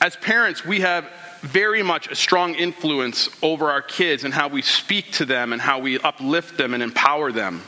As 0.00 0.16
parents, 0.16 0.64
we 0.64 0.80
have 0.80 1.08
very 1.40 1.82
much 1.82 2.08
a 2.08 2.14
strong 2.14 2.54
influence 2.54 3.28
over 3.42 3.70
our 3.70 3.82
kids 3.82 4.24
and 4.24 4.34
how 4.34 4.48
we 4.48 4.62
speak 4.62 5.12
to 5.12 5.24
them 5.24 5.52
and 5.52 5.62
how 5.62 5.78
we 5.78 5.98
uplift 5.98 6.56
them 6.56 6.74
and 6.74 6.82
empower 6.82 7.32
them. 7.32 7.62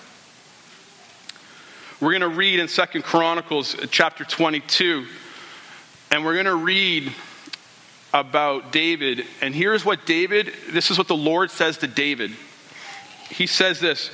We're 2.05 2.11
going 2.11 2.21
to 2.21 2.37
read 2.37 2.61
in 2.61 2.69
Second 2.69 3.01
Chronicles 3.01 3.75
uh, 3.75 3.87
chapter 3.91 4.25
22, 4.25 5.07
and 6.11 6.23
we're 6.23 6.35
going 6.35 6.45
to 6.45 6.55
read 6.55 7.11
about 8.13 8.73
David. 8.73 9.25
And 9.41 9.55
here's 9.55 9.87
what 9.87 10.05
David, 10.05 10.53
this 10.69 10.91
is 10.91 10.99
what 10.99 11.09
the 11.09 11.17
Lord 11.17 11.51
says 11.51 11.79
to 11.79 11.87
David. 11.87 12.33
He 13.31 13.47
says 13.47 13.81
this 13.81 14.11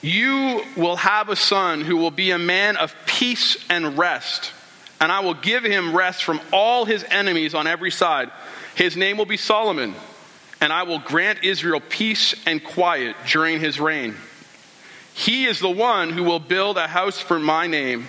You 0.00 0.62
will 0.78 0.96
have 0.96 1.28
a 1.28 1.36
son 1.36 1.82
who 1.82 1.98
will 1.98 2.10
be 2.10 2.30
a 2.30 2.38
man 2.38 2.78
of 2.78 2.96
peace 3.04 3.66
and 3.68 3.98
rest, 3.98 4.52
and 4.98 5.12
I 5.12 5.20
will 5.20 5.34
give 5.34 5.62
him 5.62 5.94
rest 5.94 6.24
from 6.24 6.40
all 6.54 6.86
his 6.86 7.04
enemies 7.04 7.54
on 7.54 7.66
every 7.66 7.90
side. 7.90 8.30
His 8.76 8.96
name 8.96 9.18
will 9.18 9.26
be 9.26 9.36
Solomon, 9.36 9.94
and 10.62 10.72
I 10.72 10.84
will 10.84 11.00
grant 11.00 11.44
Israel 11.44 11.82
peace 11.86 12.34
and 12.46 12.64
quiet 12.64 13.14
during 13.26 13.60
his 13.60 13.78
reign. 13.78 14.16
He 15.20 15.44
is 15.44 15.58
the 15.58 15.68
one 15.68 16.08
who 16.08 16.24
will 16.24 16.38
build 16.38 16.78
a 16.78 16.88
house 16.88 17.18
for 17.18 17.38
my 17.38 17.66
name. 17.66 18.08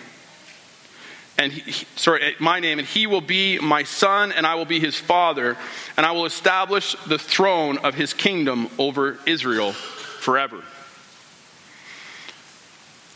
And 1.38 1.52
he, 1.52 1.86
sorry, 1.98 2.22
eh, 2.24 2.32
my 2.40 2.62
name, 2.62 2.80
and 2.80 2.88
he 2.88 3.06
will 3.06 3.20
be 3.20 3.60
my 3.60 3.84
son, 3.84 4.32
and 4.32 4.48
I 4.48 4.56
will 4.56 4.64
be 4.64 4.80
his 4.80 4.98
father, 4.98 5.58
and 5.98 6.06
I 6.06 6.14
will 6.14 6.26
establish 6.26 6.96
the 7.08 7.20
throne 7.20 7.80
of 7.80 7.96
his 7.96 8.14
kingdom 8.14 8.70
over 8.78 9.20
Israel 9.26 9.74
forever. 9.74 10.64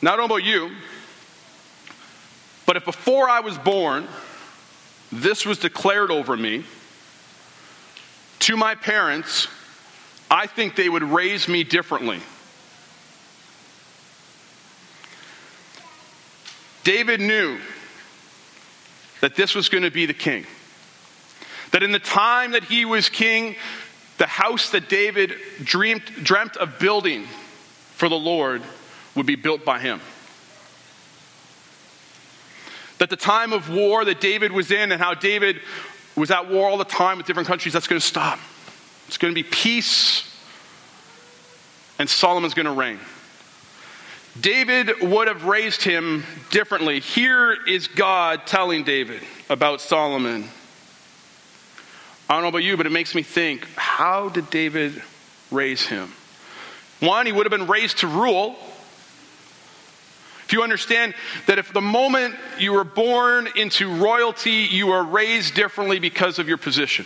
Now, 0.02 0.12
I 0.12 0.18
don't 0.18 0.28
know 0.28 0.36
about 0.36 0.44
you, 0.44 0.72
but 2.66 2.76
if 2.76 2.84
before 2.84 3.30
I 3.30 3.40
was 3.40 3.58
born, 3.58 4.10
this 5.10 5.46
was 5.46 5.58
declared 5.58 6.12
over 6.12 6.36
me 6.36 6.66
to 8.40 8.58
my 8.58 8.76
parents, 8.76 9.48
I 10.30 10.48
think 10.48 10.76
they 10.76 10.90
would 10.90 11.04
raise 11.04 11.48
me 11.48 11.64
differently. 11.64 12.20
David 16.86 17.20
knew 17.20 17.58
that 19.20 19.36
this 19.36 19.56
was 19.56 19.68
going 19.68 19.84
to 19.84 19.92
be 19.92 20.06
the 20.06 20.14
king. 20.14 20.46
That 21.72 21.84
in 21.84 21.92
the 21.92 22.00
time 22.00 22.52
that 22.52 22.64
he 22.64 22.86
was 22.86 23.10
king, 23.10 23.56
the 24.20 24.28
house 24.28 24.70
that 24.70 24.88
David 24.88 25.34
dreamed, 25.64 26.06
dreamt 26.24 26.56
of 26.56 26.80
building 26.80 27.26
for 27.96 28.08
the 28.08 28.16
Lord 28.16 28.62
would 29.16 29.26
be 29.26 29.36
built 29.36 29.66
by 29.66 29.80
him. 29.80 30.00
That 33.00 33.10
the 33.10 33.18
time 33.18 33.52
of 33.52 33.70
war 33.70 34.06
that 34.06 34.22
David 34.22 34.52
was 34.52 34.72
in 34.72 34.92
and 34.92 35.02
how 35.02 35.16
David 35.16 35.60
was 36.16 36.30
at 36.30 36.50
war 36.50 36.70
all 36.70 36.78
the 36.78 36.86
time 36.86 37.18
with 37.18 37.26
different 37.26 37.48
countries, 37.48 37.74
that's 37.74 37.88
going 37.88 38.00
to 38.00 38.06
stop. 38.06 38.40
It's 39.08 39.18
going 39.18 39.34
to 39.34 39.36
be 39.36 39.48
peace, 39.48 40.24
and 41.98 42.08
Solomon's 42.08 42.54
going 42.54 42.68
to 42.68 42.72
reign. 42.72 43.00
David 44.40 45.02
would 45.02 45.28
have 45.28 45.46
raised 45.46 45.82
him 45.82 46.26
differently. 46.52 47.00
Here 47.00 47.58
is 47.68 47.88
God 47.88 48.46
telling 48.46 48.84
David 48.84 49.22
about 49.50 49.80
Solomon. 49.80 50.50
I 52.30 52.34
don't 52.34 52.42
know 52.42 52.50
about 52.50 52.64
you, 52.64 52.76
but 52.76 52.86
it 52.86 52.92
makes 52.92 53.16
me 53.16 53.24
think 53.24 53.66
how 53.76 54.30
did 54.30 54.50
David 54.50 55.02
raise 55.52 55.86
him? 55.86 56.12
One, 57.00 57.26
he 57.26 57.32
would 57.32 57.46
have 57.46 57.52
been 57.52 57.68
raised 57.68 58.00
to 58.00 58.08
rule. 58.08 58.56
If 60.46 60.54
you 60.54 60.64
understand 60.64 61.16
that 61.48 61.58
if 61.58 61.74
the 61.74 61.82
moment 61.82 62.36
you 62.60 62.74
were 62.74 62.84
born 62.84 63.48
into 63.56 63.90
royalty, 63.90 64.68
you 64.70 64.92
are 64.92 65.04
raised 65.04 65.56
differently 65.56 66.00
because 66.00 66.40
of 66.40 66.48
your 66.48 66.58
position. 66.58 67.06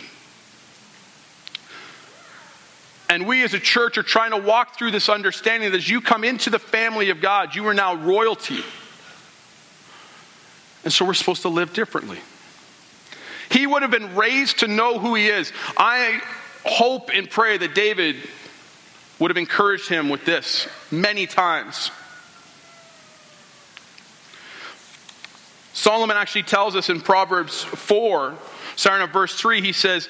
And 3.10 3.26
we 3.26 3.42
as 3.42 3.54
a 3.54 3.58
church 3.58 3.98
are 3.98 4.04
trying 4.04 4.30
to 4.30 4.36
walk 4.36 4.78
through 4.78 4.92
this 4.92 5.08
understanding 5.08 5.72
that 5.72 5.76
as 5.76 5.88
you 5.88 6.00
come 6.00 6.22
into 6.22 6.48
the 6.48 6.60
family 6.60 7.10
of 7.10 7.20
God, 7.20 7.56
you 7.56 7.66
are 7.66 7.74
now 7.74 7.96
royalty. 7.96 8.62
And 10.84 10.92
so 10.92 11.04
we're 11.04 11.14
supposed 11.14 11.42
to 11.42 11.48
live 11.48 11.72
differently. 11.72 12.20
He 13.50 13.66
would 13.66 13.82
have 13.82 13.90
been 13.90 14.14
raised 14.14 14.60
to 14.60 14.68
know 14.68 15.00
who 15.00 15.16
he 15.16 15.26
is. 15.26 15.52
I 15.76 16.22
hope 16.64 17.10
and 17.12 17.28
pray 17.28 17.58
that 17.58 17.74
David 17.74 18.14
would 19.18 19.32
have 19.32 19.38
encouraged 19.38 19.88
him 19.88 20.08
with 20.08 20.24
this 20.24 20.68
many 20.92 21.26
times. 21.26 21.90
Solomon 25.72 26.16
actually 26.16 26.44
tells 26.44 26.76
us 26.76 26.88
in 26.88 27.00
Proverbs 27.00 27.60
4, 27.60 28.36
starting 28.76 29.02
at 29.02 29.12
verse 29.12 29.34
3, 29.34 29.62
he 29.62 29.72
says, 29.72 30.08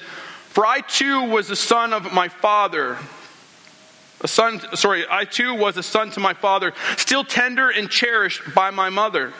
For 0.51 0.65
I 0.65 0.81
too 0.81 1.23
was 1.23 1.47
the 1.47 1.55
son 1.55 1.93
of 1.93 2.11
my 2.11 2.27
father. 2.27 2.97
A 4.19 4.27
son, 4.27 4.61
sorry, 4.75 5.05
I 5.09 5.23
too 5.23 5.55
was 5.55 5.77
a 5.77 5.83
son 5.83 6.11
to 6.11 6.19
my 6.19 6.33
father, 6.33 6.73
still 6.97 7.23
tender 7.23 7.69
and 7.69 7.89
cherished 7.89 8.53
by 8.53 8.69
my 8.69 8.89
mother. 8.89 9.31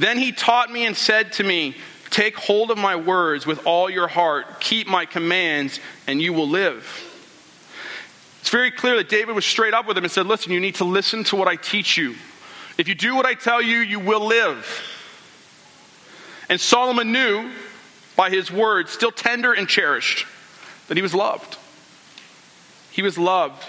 Then 0.00 0.18
he 0.18 0.32
taught 0.32 0.70
me 0.70 0.84
and 0.84 0.96
said 0.96 1.32
to 1.34 1.44
me, 1.44 1.76
Take 2.10 2.36
hold 2.36 2.72
of 2.72 2.78
my 2.78 2.96
words 2.96 3.46
with 3.46 3.64
all 3.64 3.88
your 3.88 4.08
heart, 4.08 4.60
keep 4.60 4.88
my 4.88 5.06
commands, 5.06 5.78
and 6.08 6.20
you 6.20 6.32
will 6.32 6.48
live. 6.48 7.06
It's 8.40 8.50
very 8.50 8.72
clear 8.72 8.96
that 8.96 9.08
David 9.08 9.36
was 9.36 9.44
straight 9.44 9.74
up 9.74 9.86
with 9.86 9.96
him 9.96 10.02
and 10.02 10.10
said, 10.10 10.26
Listen, 10.26 10.50
you 10.50 10.58
need 10.58 10.74
to 10.76 10.84
listen 10.84 11.22
to 11.24 11.36
what 11.36 11.46
I 11.46 11.54
teach 11.54 11.96
you. 11.96 12.16
If 12.78 12.88
you 12.88 12.96
do 12.96 13.14
what 13.14 13.26
I 13.26 13.34
tell 13.34 13.62
you, 13.62 13.78
you 13.78 14.00
will 14.00 14.26
live. 14.26 14.66
And 16.48 16.60
Solomon 16.60 17.12
knew 17.12 17.48
by 18.20 18.28
his 18.28 18.52
words, 18.52 18.92
still 18.92 19.10
tender 19.10 19.54
and 19.54 19.66
cherished, 19.66 20.26
that 20.88 20.96
he 20.98 21.02
was 21.02 21.14
loved. 21.14 21.56
He 22.90 23.00
was 23.00 23.16
loved 23.16 23.66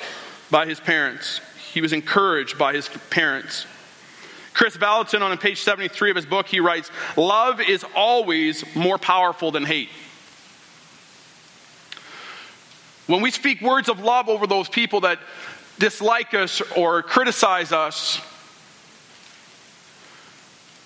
by 0.49 0.65
his 0.65 0.77
parents, 0.77 1.39
he 1.71 1.79
was 1.79 1.93
encouraged 1.93 2.57
by 2.57 2.73
his 2.73 2.89
parents. 3.09 3.65
Kris 4.53 4.75
Vallotton, 4.75 5.21
on 5.21 5.37
page 5.37 5.61
73 5.61 6.09
of 6.09 6.15
his 6.17 6.25
book, 6.25 6.47
he 6.47 6.59
writes 6.59 6.91
Love 7.15 7.61
is 7.61 7.85
always 7.95 8.65
more 8.75 8.97
powerful 8.97 9.51
than 9.51 9.63
hate. 9.63 9.87
When 13.07 13.21
we 13.21 13.31
speak 13.31 13.61
words 13.61 13.87
of 13.87 14.01
love 14.01 14.27
over 14.27 14.47
those 14.47 14.67
people 14.67 14.99
that 14.99 15.19
dislike 15.79 16.33
us 16.33 16.59
or 16.75 17.03
criticize 17.03 17.71
us, 17.71 18.19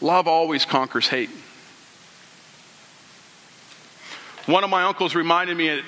love 0.02 0.28
always 0.28 0.66
conquers 0.66 1.08
hate. 1.08 1.32
One 4.46 4.64
of 4.64 4.70
my 4.70 4.84
uncles 4.84 5.16
reminded 5.16 5.58
me 5.58 5.82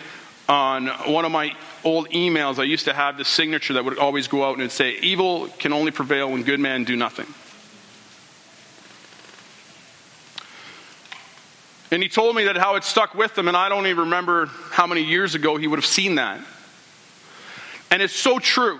on 0.50 0.88
one 0.88 1.26
of 1.26 1.32
my 1.32 1.56
old 1.84 2.10
emails, 2.10 2.58
I 2.58 2.64
used 2.64 2.86
to 2.86 2.94
have 2.94 3.18
this 3.18 3.28
signature 3.28 3.74
that 3.74 3.86
would 3.86 4.00
always 4.00 4.28
go 4.28 4.44
out 4.44 4.54
and 4.54 4.62
it'd 4.62 4.72
say, 4.72 4.98
Evil 5.02 5.48
can 5.60 5.74
only 5.74 5.92
prevail 5.92 6.32
when 6.32 6.44
good 6.44 6.60
men 6.60 6.84
do 6.84 6.96
nothing. 6.96 7.28
And 11.92 12.04
he 12.04 12.10
told 12.10 12.36
me 12.36 12.46
that 12.46 12.58
how 12.58 12.76
it 12.76 12.84
stuck 12.84 13.16
with 13.16 13.38
him, 13.38 13.48
and 13.48 13.56
I 13.56 13.70
don't 13.70 13.88
even 13.88 14.06
remember 14.06 14.48
how 14.72 14.88
many 14.88 15.04
years 15.04 15.36
ago 15.36 15.56
he 15.56 15.68
would 15.68 15.80
have 15.80 15.86
seen 15.86 16.16
that. 16.16 16.42
And 17.90 18.02
it's 18.02 18.16
so 18.16 18.40
true, 18.40 18.80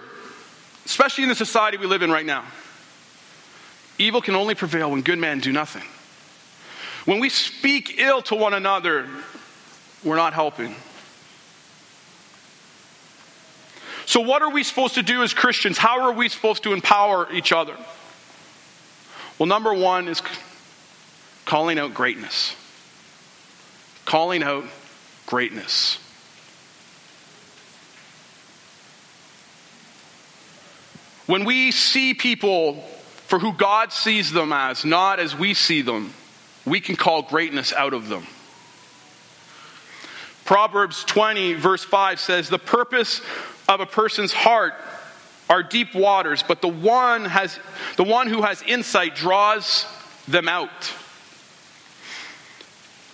especially 0.86 1.24
in 1.24 1.30
the 1.30 1.36
society 1.36 1.78
we 1.78 1.86
live 1.86 2.02
in 2.02 2.12
right 2.12 2.26
now. 2.26 2.44
Evil 3.98 4.22
can 4.22 4.36
only 4.36 4.56
prevail 4.56 4.92
when 4.92 5.02
good 5.02 5.20
men 5.20 5.40
do 5.40 5.54
nothing. 5.54 5.84
When 7.06 7.22
we 7.22 7.30
speak 7.30 8.00
ill 8.00 8.22
to 8.24 8.36
one 8.36 8.54
another, 8.54 9.08
we're 10.08 10.16
not 10.16 10.34
helping. 10.34 10.74
So, 14.06 14.22
what 14.22 14.42
are 14.42 14.50
we 14.50 14.64
supposed 14.64 14.96
to 14.96 15.04
do 15.04 15.22
as 15.22 15.34
Christians? 15.34 15.78
How 15.78 16.02
are 16.02 16.14
we 16.14 16.30
supposed 16.30 16.64
to 16.64 16.74
empower 16.74 17.32
each 17.32 17.52
other? 17.52 17.76
Well, 19.38 19.48
number 19.48 19.74
one 19.74 20.08
is 20.08 20.22
calling 21.46 21.78
out 21.78 21.94
greatness. 21.94 22.56
Calling 24.06 24.44
out 24.44 24.64
greatness. 25.26 26.00
When 31.26 31.44
we 31.44 31.72
see 31.72 32.14
people 32.14 32.76
for 33.28 33.40
who 33.40 33.52
God 33.52 33.92
sees 33.92 34.32
them 34.32 34.54
as, 34.54 34.86
not 34.86 35.20
as 35.20 35.36
we 35.36 35.54
see 35.54 35.82
them, 35.82 36.14
we 36.66 36.80
can 36.80 36.96
call 36.96 37.24
greatness 37.24 37.74
out 37.74 37.94
of 37.94 38.08
them. 38.08 38.26
Proverbs 40.48 41.04
20, 41.04 41.56
verse 41.56 41.84
5 41.84 42.22
says, 42.22 42.48
The 42.48 42.58
purpose 42.58 43.22
of 43.68 43.82
a 43.82 43.86
person's 43.86 44.32
heart 44.32 44.76
are 45.50 45.62
deep 45.62 45.94
waters, 45.94 46.42
but 46.42 46.62
the 46.62 46.70
one, 46.70 47.26
has, 47.26 47.60
the 47.98 48.06
one 48.06 48.28
who 48.28 48.42
has 48.44 48.62
insight 48.62 49.14
draws 49.14 49.86
them 50.26 50.48
out. 50.48 50.94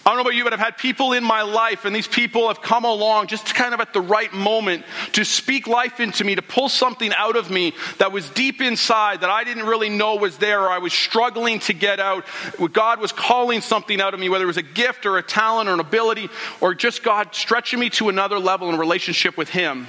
I 0.05 0.09
don't 0.09 0.17
know 0.17 0.23
about 0.23 0.35
you, 0.35 0.43
but 0.43 0.51
I've 0.51 0.59
had 0.59 0.77
people 0.77 1.13
in 1.13 1.23
my 1.23 1.43
life, 1.43 1.85
and 1.85 1.95
these 1.95 2.07
people 2.07 2.49
have 2.49 2.61
come 2.61 2.83
along 2.83 3.27
just 3.27 3.55
kind 3.55 3.73
of 3.73 3.79
at 3.79 3.93
the 3.93 4.01
right 4.01 4.33
moment 4.33 4.83
to 5.13 5.23
speak 5.23 5.65
life 5.65 6.01
into 6.01 6.25
me, 6.25 6.35
to 6.35 6.41
pull 6.41 6.67
something 6.67 7.13
out 7.15 7.37
of 7.37 7.49
me 7.49 7.73
that 7.99 8.11
was 8.11 8.29
deep 8.31 8.59
inside 8.59 9.21
that 9.21 9.29
I 9.29 9.45
didn't 9.45 9.65
really 9.65 9.87
know 9.87 10.15
was 10.17 10.37
there, 10.39 10.63
or 10.63 10.69
I 10.69 10.79
was 10.79 10.91
struggling 10.91 11.59
to 11.59 11.73
get 11.73 12.01
out. 12.01 12.25
God 12.73 12.99
was 12.99 13.13
calling 13.13 13.61
something 13.61 14.01
out 14.01 14.13
of 14.13 14.19
me, 14.19 14.27
whether 14.27 14.43
it 14.43 14.47
was 14.47 14.57
a 14.57 14.61
gift 14.61 15.05
or 15.05 15.17
a 15.17 15.23
talent 15.23 15.69
or 15.69 15.73
an 15.73 15.79
ability, 15.79 16.27
or 16.59 16.75
just 16.75 17.01
God 17.01 17.33
stretching 17.33 17.79
me 17.79 17.89
to 17.91 18.09
another 18.09 18.39
level 18.39 18.69
in 18.69 18.77
relationship 18.77 19.37
with 19.37 19.47
Him. 19.47 19.87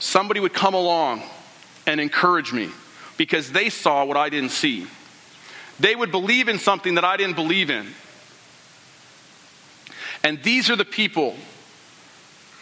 Somebody 0.00 0.40
would 0.40 0.54
come 0.54 0.74
along 0.74 1.22
and 1.86 2.00
encourage 2.00 2.52
me 2.52 2.70
because 3.16 3.52
they 3.52 3.70
saw 3.70 4.04
what 4.04 4.16
I 4.16 4.30
didn't 4.30 4.50
see. 4.50 4.88
They 5.78 5.94
would 5.94 6.10
believe 6.10 6.48
in 6.48 6.58
something 6.58 6.96
that 6.96 7.04
I 7.04 7.16
didn't 7.16 7.36
believe 7.36 7.70
in. 7.70 7.86
And 10.22 10.42
these 10.42 10.70
are 10.70 10.76
the 10.76 10.84
people 10.84 11.36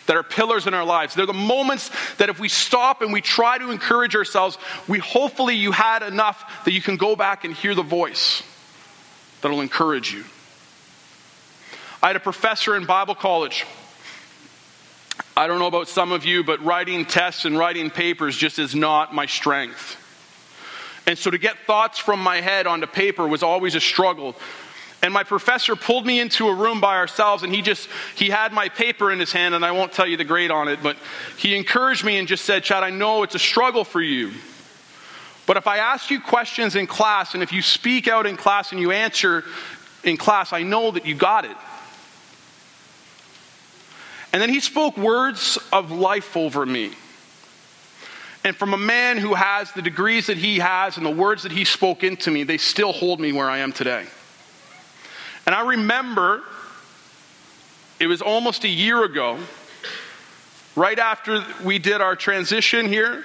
that 0.07 0.17
are 0.17 0.23
pillars 0.23 0.67
in 0.67 0.75
our 0.75 0.85
lives. 0.85 1.15
They're 1.15 1.27
the 1.27 1.33
moments 1.33 1.91
that 2.17 2.29
if 2.29 2.39
we 2.39 2.49
stop 2.49 3.03
and 3.03 3.13
we 3.13 3.21
try 3.21 3.59
to 3.59 3.71
encourage 3.71 4.15
ourselves, 4.15 4.57
we 4.89 4.99
hopefully 4.99 5.57
you 5.57 5.73
had 5.73 6.03
enough 6.03 6.65
that 6.65 6.73
you 6.73 6.81
can 6.81 6.97
go 6.97 7.17
back 7.17 7.45
and 7.45 7.53
hear 7.53 7.75
the 7.75 7.83
voice 7.83 8.43
that'll 9.41 9.61
encourage 9.61 10.13
you. 10.13 10.25
I 12.03 12.09
had 12.09 12.17
a 12.17 12.21
professor 12.21 12.77
in 12.77 12.85
Bible 12.85 13.15
college. 13.15 13.65
I 15.37 15.47
don't 15.47 15.59
know 15.59 15.67
about 15.67 15.89
some 15.89 16.13
of 16.13 16.25
you, 16.25 16.45
but 16.45 16.65
writing 16.65 17.05
tests 17.05 17.45
and 17.45 17.59
writing 17.59 17.91
papers 17.91 18.37
just 18.37 18.59
is 18.59 18.75
not 18.75 19.15
my 19.15 19.27
strength. 19.27 20.03
And 21.07 21.19
so 21.19 21.31
to 21.31 21.39
get 21.39 21.67
thoughts 21.67 21.99
from 21.99 22.21
my 22.21 22.41
head 22.41 22.67
onto 22.67 22.87
paper 22.87 23.27
was 23.27 23.43
always 23.43 23.75
a 23.75 23.81
struggle 23.81 24.35
and 25.07 25.15
my 25.15 25.23
professor 25.23 25.77
pulled 25.77 26.05
me 26.05 26.19
into 26.19 26.49
a 26.49 26.55
room 26.55 26.81
by 26.81 26.97
ourselves 26.97 27.45
and 27.45 27.55
he 27.55 27.63
just 27.63 27.89
he 28.17 28.29
had 28.29 28.53
my 28.53 28.69
paper 28.69 29.13
in 29.13 29.21
his 29.21 29.33
hand 29.33 29.55
and 29.55 29.65
i 29.65 29.71
won't 29.71 29.93
tell 29.93 30.07
you 30.07 30.17
the 30.17 30.25
grade 30.25 30.51
on 30.51 30.67
it 30.67 30.83
but 30.83 30.97
he 31.39 31.57
encouraged 31.57 32.05
me 32.05 32.19
and 32.19 32.27
just 32.27 32.45
said 32.45 32.65
chad 32.65 32.83
i 32.83 32.91
know 32.91 33.23
it's 33.23 33.37
a 33.37 33.39
struggle 33.39 33.85
for 33.85 34.03
you 34.03 34.33
but 35.47 35.57
if 35.57 35.69
i 35.69 35.79
ask 35.79 36.11
you 36.11 36.21
questions 36.21 36.75
in 36.75 36.89
class 36.89 37.35
and 37.35 37.43
if 37.43 37.53
you 37.53 37.63
speak 37.63 38.09
out 38.09 38.27
in 38.27 38.37
class 38.37 38.73
and 38.73 38.81
you 38.81 38.91
answer 38.91 39.45
in 40.03 40.17
class 40.17 40.53
i 40.53 40.65
know 40.65 40.91
that 40.91 41.07
you 41.07 41.15
got 41.15 41.45
it 41.45 41.57
and 44.33 44.43
then 44.43 44.49
he 44.49 44.59
spoke 44.59 44.97
words 44.99 45.57
of 45.73 45.93
life 45.93 46.37
over 46.37 46.67
me 46.67 46.91
and 48.43 48.57
from 48.57 48.75
a 48.75 48.79
man 48.79 49.19
who 49.19 49.35
has 49.35 49.71
the 49.73 49.83
degrees 49.83 50.27
that 50.27 50.37
he 50.37 50.59
has 50.59 50.97
and 50.97 51.07
the 51.07 51.11
words 51.11 51.45
that 51.45 51.51
he 51.51 51.65
spoke 51.65 52.05
into 52.05 52.31
me, 52.31 52.45
they 52.45 52.59
still 52.59 52.93
hold 52.93 53.19
me 53.19 53.33
where 53.33 53.51
I 53.51 53.59
am 53.59 53.73
today. 53.73 54.07
And 55.47 55.55
I 55.55 55.61
remember 55.61 56.43
it 57.99 58.09
was 58.09 58.21
almost 58.21 58.65
a 58.65 58.69
year 58.69 59.05
ago 59.05 59.39
right 60.75 60.99
after 60.99 61.43
we 61.65 61.79
did 61.79 62.01
our 62.01 62.15
transition 62.15 62.87
here, 62.87 63.25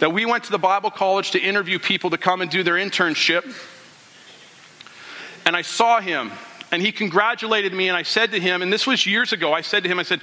that 0.00 0.12
we 0.12 0.26
went 0.26 0.44
to 0.44 0.50
the 0.50 0.58
Bible 0.58 0.90
college 0.90 1.30
to 1.30 1.38
interview 1.38 1.78
people 1.78 2.10
to 2.10 2.18
come 2.18 2.40
and 2.40 2.50
do 2.50 2.64
their 2.64 2.74
internship. 2.74 3.44
And 5.46 5.54
I 5.54 5.62
saw 5.62 6.00
him, 6.00 6.32
and 6.72 6.82
he 6.82 6.90
congratulated 6.90 7.72
me, 7.72 7.88
and 7.88 7.96
I 7.96 8.02
said 8.02 8.32
to 8.32 8.40
him, 8.40 8.62
and 8.62 8.72
this 8.72 8.84
was 8.84 9.06
years 9.06 9.32
ago, 9.32 9.52
I 9.52 9.60
said 9.60 9.84
to 9.84 9.88
him, 9.88 10.00
I 10.00 10.02
said, 10.02 10.20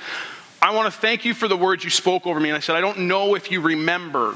I 0.62 0.76
want 0.76 0.94
to 0.94 1.00
thank 1.00 1.24
you 1.24 1.34
for 1.34 1.48
the 1.48 1.56
words 1.56 1.86
you 1.86 1.90
spoke 1.90 2.28
over 2.28 2.40
me. 2.40 2.50
And 2.50 2.58
I 2.58 2.60
said, 2.60 2.76
I 2.76 2.82
don't 2.82 3.00
know 3.08 3.36
if 3.36 3.52
you 3.52 3.62
remember. 3.62 4.36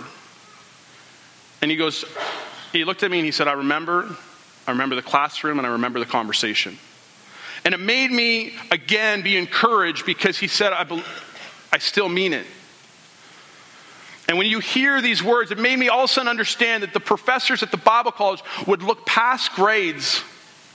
And 1.62 1.69
he 1.69 1.75
goes, 1.75 2.05
he 2.71 2.85
looked 2.85 3.03
at 3.03 3.12
me 3.12 3.19
and 3.19 3.25
he 3.25 3.31
said, 3.31 3.50
I 3.50 3.53
remember. 3.53 4.15
I 4.67 4.72
remember 4.72 4.96
the 4.96 5.01
classroom 5.01 5.58
and 5.58 5.67
I 5.67 5.72
remember 5.72 6.00
the 6.00 6.05
conversation. 6.05 6.77
And 7.65 7.74
it 7.74 7.79
made 7.79 8.12
me, 8.12 8.53
again, 8.72 9.22
be 9.22 9.38
encouraged 9.38 10.05
because 10.05 10.38
he 10.38 10.48
said, 10.48 10.74
I, 10.74 10.84
be- 10.84 11.03
I 11.72 11.77
still 11.77 12.10
mean 12.10 12.34
it. 12.34 12.46
And 14.27 14.38
when 14.38 14.48
you 14.48 14.60
hear 14.60 15.01
these 15.01 15.22
words, 15.22 15.51
it 15.51 15.60
made 15.60 15.77
me 15.77 15.89
all 15.89 16.05
of 16.05 16.10
a 16.10 16.13
sudden 16.13 16.29
understand 16.29 16.84
that 16.84 16.93
the 16.93 17.00
professors 17.00 17.62
at 17.62 17.72
the 17.72 17.77
Bible 17.77 18.12
college 18.12 18.41
would 18.65 18.82
look 18.82 19.05
past 19.05 19.53
grades 19.53 20.24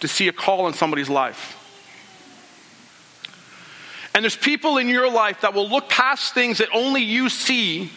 to 0.00 0.08
see 0.08 0.28
a 0.28 0.32
call 0.32 0.68
in 0.68 0.74
somebody's 0.74 1.08
life. 1.08 1.54
And 4.14 4.24
there's 4.24 4.36
people 4.36 4.78
in 4.78 4.88
your 4.88 5.10
life 5.10 5.42
that 5.42 5.54
will 5.54 5.68
look 5.68 5.88
past 5.88 6.34
things 6.34 6.58
that 6.58 6.68
only 6.74 7.02
you 7.02 7.28
see 7.28 7.90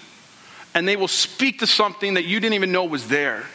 and 0.73 0.87
they 0.87 0.95
will 0.95 1.07
speak 1.07 1.59
to 1.59 1.67
something 1.67 2.13
that 2.13 2.25
you 2.25 2.39
didn't 2.39 2.53
even 2.53 2.71
know 2.71 2.85
was 2.85 3.07
there. 3.07 3.45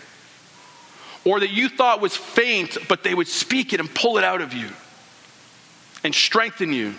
Or 1.27 1.41
that 1.41 1.51
you 1.51 1.69
thought 1.69 2.01
was 2.01 2.17
faint, 2.17 2.79
but 2.89 3.03
they 3.03 3.13
would 3.13 3.27
speak 3.27 3.73
it 3.73 3.81
and 3.81 3.93
pull 3.93 4.17
it 4.17 4.23
out 4.23 4.41
of 4.41 4.53
you 4.55 4.69
and 6.05 6.15
strengthen 6.15 6.73
you. 6.73 6.95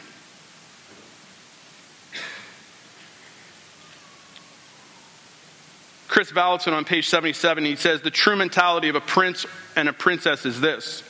Kris 6.10 6.29
Vallotton 6.31 6.74
on 6.74 6.84
page 6.84 7.07
77, 7.07 7.63
he 7.63 7.77
says, 7.77 8.01
The 8.01 8.12
true 8.12 8.36
mentality 8.36 8.89
of 8.89 8.96
a 8.96 9.01
prince 9.01 9.46
and 9.77 9.88
a 9.88 9.93
princess 9.93 10.46
is 10.46 10.60
this 10.60 11.03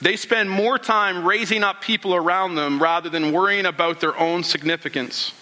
they 0.00 0.16
spend 0.16 0.50
more 0.50 0.76
time 0.76 1.24
raising 1.24 1.62
up 1.62 1.80
people 1.80 2.14
around 2.14 2.56
them 2.56 2.82
rather 2.82 3.08
than 3.08 3.32
worrying 3.32 3.64
about 3.64 4.00
their 4.00 4.18
own 4.18 4.42
significance. 4.42 5.32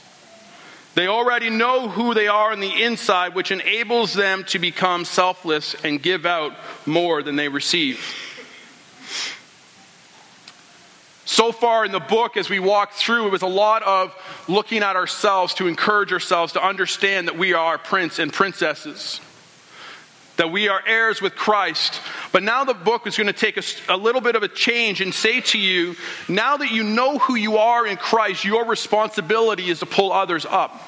They 0.94 1.06
already 1.06 1.48
know 1.48 1.88
who 1.88 2.12
they 2.12 2.28
are 2.28 2.52
on 2.52 2.60
the 2.60 2.82
inside, 2.82 3.34
which 3.34 3.50
enables 3.50 4.12
them 4.12 4.44
to 4.44 4.58
become 4.58 5.04
selfless 5.04 5.74
and 5.82 6.02
give 6.02 6.26
out 6.26 6.52
more 6.84 7.22
than 7.22 7.36
they 7.36 7.48
receive. 7.48 8.04
So 11.24 11.50
far 11.50 11.86
in 11.86 11.92
the 11.92 12.00
book, 12.00 12.36
as 12.36 12.50
we 12.50 12.58
walked 12.58 12.94
through, 12.94 13.28
it 13.28 13.32
was 13.32 13.42
a 13.42 13.46
lot 13.46 13.82
of 13.84 14.14
looking 14.48 14.82
at 14.82 14.96
ourselves 14.96 15.54
to 15.54 15.66
encourage 15.66 16.12
ourselves 16.12 16.52
to 16.52 16.62
understand 16.62 17.28
that 17.28 17.38
we 17.38 17.54
are 17.54 17.78
prince 17.78 18.18
and 18.18 18.30
princesses 18.30 19.20
that 20.42 20.50
we 20.50 20.66
are 20.66 20.82
heirs 20.84 21.22
with 21.22 21.36
Christ. 21.36 22.00
But 22.32 22.42
now 22.42 22.64
the 22.64 22.74
book 22.74 23.06
is 23.06 23.16
going 23.16 23.28
to 23.28 23.32
take 23.32 23.56
a, 23.56 23.62
a, 23.88 23.96
little 23.96 24.20
bit 24.20 24.34
of 24.34 24.42
a 24.42 24.48
change 24.48 25.00
and 25.00 25.14
say 25.14 25.40
to 25.40 25.58
you 25.58 25.94
now 26.28 26.56
that 26.56 26.72
you 26.72 26.82
know 26.82 27.18
who 27.18 27.36
you 27.36 27.58
are 27.58 27.86
in 27.86 27.96
Christ, 27.96 28.44
your 28.44 28.66
responsibility 28.66 29.70
is 29.70 29.78
to 29.78 29.86
pull 29.86 30.10
others 30.10 30.44
up. 30.44 30.82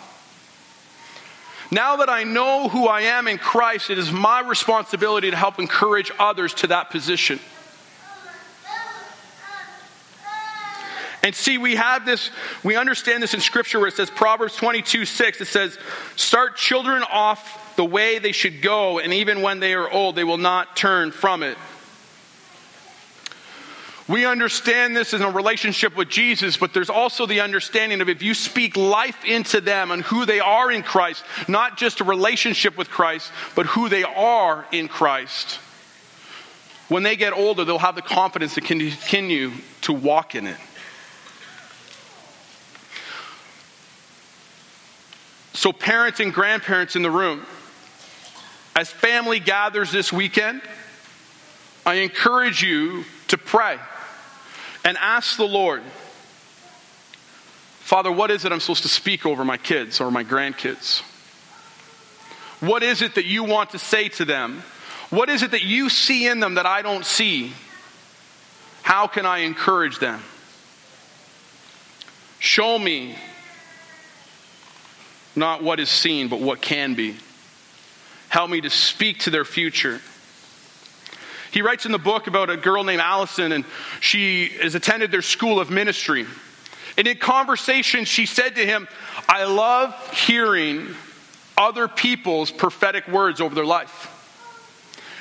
Now 1.70 1.98
that 1.98 2.08
I 2.08 2.24
know 2.24 2.68
who 2.68 2.88
I 2.88 3.02
am 3.02 3.28
in 3.28 3.38
Christ, 3.38 3.90
it 3.90 3.98
is 3.98 4.10
my 4.10 4.40
responsibility 4.40 5.30
to 5.30 5.36
help 5.36 5.60
encourage 5.60 6.10
others 6.18 6.52
to 6.54 6.66
that 6.66 6.90
position. 6.90 7.38
And 11.24 11.34
see, 11.34 11.56
we 11.56 11.76
have 11.76 12.04
this, 12.04 12.30
we 12.62 12.76
understand 12.76 13.22
this 13.22 13.32
in 13.32 13.40
Scripture 13.40 13.78
where 13.78 13.88
it 13.88 13.94
says, 13.94 14.10
Proverbs 14.10 14.56
22 14.56 15.06
6, 15.06 15.40
it 15.40 15.46
says, 15.46 15.78
Start 16.16 16.56
children 16.56 17.02
off 17.02 17.74
the 17.76 17.84
way 17.84 18.18
they 18.18 18.32
should 18.32 18.60
go, 18.60 18.98
and 18.98 19.10
even 19.14 19.40
when 19.40 19.58
they 19.58 19.72
are 19.72 19.90
old, 19.90 20.16
they 20.16 20.24
will 20.24 20.36
not 20.36 20.76
turn 20.76 21.10
from 21.12 21.42
it. 21.42 21.56
We 24.06 24.26
understand 24.26 24.94
this 24.94 25.14
in 25.14 25.22
a 25.22 25.30
relationship 25.30 25.96
with 25.96 26.10
Jesus, 26.10 26.58
but 26.58 26.74
there's 26.74 26.90
also 26.90 27.24
the 27.24 27.40
understanding 27.40 28.02
of 28.02 28.10
if 28.10 28.22
you 28.22 28.34
speak 28.34 28.76
life 28.76 29.24
into 29.24 29.62
them 29.62 29.92
and 29.92 30.02
who 30.02 30.26
they 30.26 30.40
are 30.40 30.70
in 30.70 30.82
Christ, 30.82 31.24
not 31.48 31.78
just 31.78 32.00
a 32.00 32.04
relationship 32.04 32.76
with 32.76 32.90
Christ, 32.90 33.32
but 33.54 33.64
who 33.64 33.88
they 33.88 34.02
are 34.04 34.66
in 34.72 34.88
Christ. 34.88 35.58
When 36.88 37.02
they 37.02 37.16
get 37.16 37.32
older, 37.32 37.64
they'll 37.64 37.78
have 37.78 37.94
the 37.94 38.02
confidence 38.02 38.56
to 38.56 38.60
continue 38.60 39.52
to 39.82 39.94
walk 39.94 40.34
in 40.34 40.46
it. 40.46 40.58
So, 45.54 45.72
parents 45.72 46.18
and 46.18 46.34
grandparents 46.34 46.96
in 46.96 47.02
the 47.02 47.10
room, 47.10 47.46
as 48.74 48.90
family 48.90 49.38
gathers 49.38 49.92
this 49.92 50.12
weekend, 50.12 50.60
I 51.86 51.94
encourage 51.96 52.60
you 52.60 53.04
to 53.28 53.38
pray 53.38 53.78
and 54.84 54.96
ask 54.98 55.36
the 55.36 55.46
Lord, 55.46 55.82
Father, 57.80 58.10
what 58.10 58.32
is 58.32 58.44
it 58.44 58.50
I'm 58.50 58.60
supposed 58.60 58.82
to 58.82 58.88
speak 58.88 59.24
over 59.24 59.44
my 59.44 59.56
kids 59.56 60.00
or 60.00 60.10
my 60.10 60.24
grandkids? 60.24 61.02
What 62.60 62.82
is 62.82 63.00
it 63.00 63.14
that 63.14 63.26
you 63.26 63.44
want 63.44 63.70
to 63.70 63.78
say 63.78 64.08
to 64.10 64.24
them? 64.24 64.62
What 65.10 65.28
is 65.28 65.42
it 65.42 65.52
that 65.52 65.62
you 65.62 65.88
see 65.88 66.26
in 66.26 66.40
them 66.40 66.54
that 66.54 66.66
I 66.66 66.82
don't 66.82 67.04
see? 67.04 67.52
How 68.82 69.06
can 69.06 69.24
I 69.24 69.38
encourage 69.38 69.98
them? 69.98 70.20
Show 72.40 72.78
me 72.78 73.16
not 75.36 75.62
what 75.62 75.80
is 75.80 75.90
seen, 75.90 76.28
but 76.28 76.40
what 76.40 76.60
can 76.60 76.94
be. 76.94 77.16
Help 78.28 78.50
me 78.50 78.60
to 78.60 78.70
speak 78.70 79.20
to 79.20 79.30
their 79.30 79.44
future. 79.44 80.00
He 81.52 81.62
writes 81.62 81.86
in 81.86 81.92
the 81.92 81.98
book 81.98 82.26
about 82.26 82.50
a 82.50 82.56
girl 82.56 82.82
named 82.82 83.00
Allison, 83.00 83.52
and 83.52 83.64
she 84.00 84.48
has 84.60 84.74
attended 84.74 85.10
their 85.10 85.22
school 85.22 85.60
of 85.60 85.70
ministry. 85.70 86.26
And 86.96 87.06
in 87.06 87.16
conversation, 87.18 88.04
she 88.04 88.26
said 88.26 88.56
to 88.56 88.66
him, 88.66 88.88
I 89.28 89.44
love 89.44 89.94
hearing 90.12 90.94
other 91.56 91.86
people's 91.86 92.50
prophetic 92.50 93.06
words 93.08 93.40
over 93.40 93.54
their 93.54 93.64
life. 93.64 94.10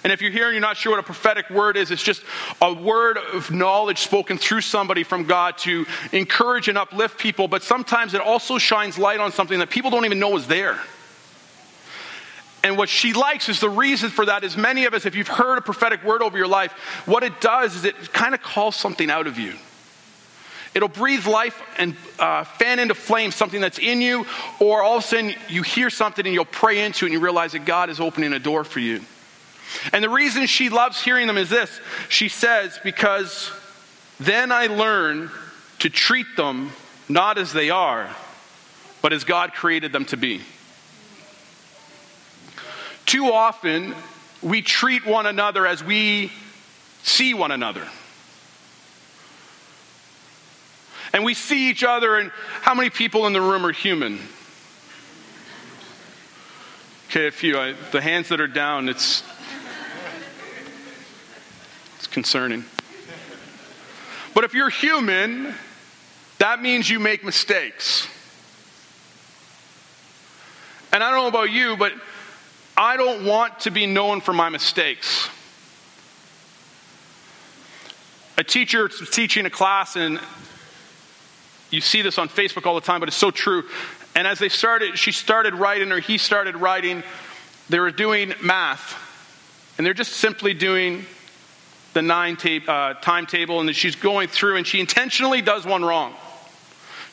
And 0.04 0.12
if 0.12 0.22
you're 0.22 0.32
here 0.32 0.46
and 0.46 0.54
you're 0.54 0.62
not 0.62 0.76
sure 0.76 0.92
what 0.92 1.00
a 1.00 1.04
prophetic 1.04 1.50
word 1.50 1.78
is, 1.78 1.90
it's 1.90 2.04
just 2.04 2.24
a 2.62 2.74
word 2.74 3.18
of 3.18 3.52
knowledge 3.52 4.00
spoken 4.00 4.38
through 4.38 4.62
somebody 4.62 5.04
from 5.04 5.24
God 5.24 5.58
to 5.60 5.86
encourage 6.12 6.68
and 6.68 6.78
uplift 6.78 7.18
people, 7.18 7.48
but 7.48 7.64
sometimes 7.64 8.14
it 8.14 8.20
also 8.20 8.58
shines 8.58 8.98
light 8.98 9.22
on 9.22 9.32
something 9.32 9.60
that 9.60 9.70
people 9.70 9.92
don't 9.92 10.04
even 10.04 10.20
know 10.20 10.36
is 10.36 10.48
there. 10.48 10.78
And 12.64 12.78
what 12.78 12.90
she 12.90 13.14
likes 13.14 13.50
is 13.50 13.60
the 13.60 13.70
reason 13.70 14.10
for 14.10 14.26
that 14.26 14.44
is 14.44 14.56
many 14.56 14.86
of 14.86 14.94
us, 14.94 15.06
if 15.06 15.16
you've 15.16 15.28
heard 15.28 15.58
a 15.58 15.62
prophetic 15.62 16.04
word 16.04 16.22
over 16.22 16.38
your 16.38 16.48
life, 16.48 16.72
what 17.06 17.24
it 17.24 17.42
does 17.42 17.76
is 17.76 17.86
it 17.86 18.14
kind 18.14 18.34
of 18.34 18.42
calls 18.42 18.76
something 18.76 19.10
out 19.10 19.28
of 19.28 19.38
you. 19.38 19.54
It'll 20.74 20.90
breathe 20.90 21.28
life 21.28 21.62
and 21.78 21.96
uh, 22.18 22.46
fan 22.46 22.80
into 22.80 22.96
flame 22.96 23.32
something 23.32 23.62
that's 23.62 23.80
in 23.80 24.02
you, 24.02 24.26
or 24.60 24.82
all 24.82 24.98
of 24.98 25.04
a 25.04 25.08
sudden 25.08 25.36
you 25.48 25.62
hear 25.62 25.90
something 25.90 26.26
and 26.26 26.34
you'll 26.34 26.46
pray 26.46 26.84
into 26.84 27.06
it 27.06 27.10
and 27.10 27.14
you 27.14 27.20
realize 27.20 27.52
that 27.52 27.66
God 27.66 27.90
is 27.90 28.00
opening 28.00 28.34
a 28.34 28.40
door 28.40 28.64
for 28.64 28.80
you. 28.80 29.02
And 29.92 30.04
the 30.04 30.10
reason 30.10 30.46
she 30.46 30.70
loves 30.70 31.02
hearing 31.02 31.28
them 31.28 31.38
is 31.38 31.50
this 31.50 31.80
she 32.10 32.30
says, 32.30 32.80
because 32.84 33.52
then 34.20 34.52
I 34.52 34.68
learn 34.68 35.32
to 35.80 35.90
treat 35.90 36.36
them 36.36 36.72
not 37.10 37.38
as 37.38 37.52
they 37.52 37.70
are, 37.70 38.10
but 39.02 39.14
as 39.14 39.24
God 39.24 39.54
created 39.54 39.92
them 39.92 40.06
to 40.06 40.18
be. 40.18 40.42
Too 43.06 43.32
often, 43.32 43.94
we 44.42 44.62
treat 44.62 45.06
one 45.06 45.26
another 45.26 45.68
as 45.68 45.84
we 45.84 46.32
see 47.04 47.34
one 47.34 47.52
another. 47.52 47.88
And 51.12 51.24
we 51.24 51.34
see 51.34 51.70
each 51.70 51.84
other, 51.84 52.18
and 52.18 52.32
how 52.62 52.74
many 52.74 52.90
people 52.90 53.28
in 53.28 53.34
the 53.34 53.42
room 53.42 53.66
are 53.66 53.72
human? 53.72 54.20
Okay, 57.10 57.28
a 57.28 57.32
few. 57.32 57.60
I, 57.60 57.74
the 57.92 58.02
hands 58.02 58.30
that 58.30 58.42
are 58.42 58.48
down, 58.48 58.90
it's, 58.90 59.22
it's 59.22 59.33
concerning. 62.14 62.64
But 64.34 64.46
if 64.46 64.54
you're 64.54 64.70
human, 64.70 65.54
that 66.40 66.62
means 66.62 66.90
you 66.90 67.00
make 67.00 67.24
mistakes. 67.24 68.08
And 70.92 71.04
I 71.04 71.12
don't 71.12 71.24
know 71.24 71.28
about 71.28 71.52
you, 71.52 71.76
but 71.76 71.92
I 72.78 72.98
don't 72.98 73.26
want 73.26 73.62
to 73.62 73.72
be 73.72 73.86
known 73.86 74.22
for 74.22 74.34
my 74.34 74.50
mistakes. 74.50 75.28
A 78.38 78.44
teacher 78.44 78.88
teaching 78.88 79.46
a 79.46 79.50
class, 79.50 79.96
and 79.96 80.20
you 81.70 81.82
see 81.82 82.02
this 82.02 82.18
on 82.18 82.30
Facebook 82.30 82.66
all 82.66 82.76
the 82.76 82.82
time, 82.82 83.00
but 83.00 83.10
it's 83.10 83.18
so 83.18 83.32
true. 83.32 83.64
And 84.16 84.28
as 84.28 84.40
they 84.40 84.50
started, 84.50 84.98
she 84.98 85.12
started 85.12 85.56
writing, 85.56 85.92
or 85.92 86.00
he 86.00 86.18
started 86.18 86.56
writing, 86.56 87.04
they 87.70 87.80
were 87.80 87.92
doing 87.92 88.34
math. 88.42 89.00
And 89.78 89.86
they're 89.86 89.94
just 89.94 90.14
simply 90.14 90.54
doing 90.54 91.06
the 91.94 92.02
nine 92.02 92.36
tape, 92.36 92.68
uh, 92.68 92.96
timetable, 92.96 93.60
and 93.60 93.76
she's 93.76 93.96
going 93.96 94.28
through, 94.28 94.58
and 94.58 94.68
she 94.68 94.80
intentionally 94.80 95.42
does 95.42 95.66
one 95.66 95.84
wrong. 95.84 96.14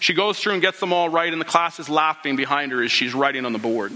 She 0.01 0.14
goes 0.14 0.40
through 0.40 0.55
and 0.55 0.62
gets 0.62 0.81
them 0.81 0.93
all 0.93 1.09
right, 1.09 1.31
and 1.31 1.40
the 1.40 1.47
class 1.47 1.79
is 1.79 1.88
laughing 1.88 2.37
behind 2.37 2.73
her 2.73 2.83
as 2.83 2.90
she's 2.90 3.14
writing 3.14 3.45
on 3.45 3.53
the 3.53 3.59
board. 3.59 3.93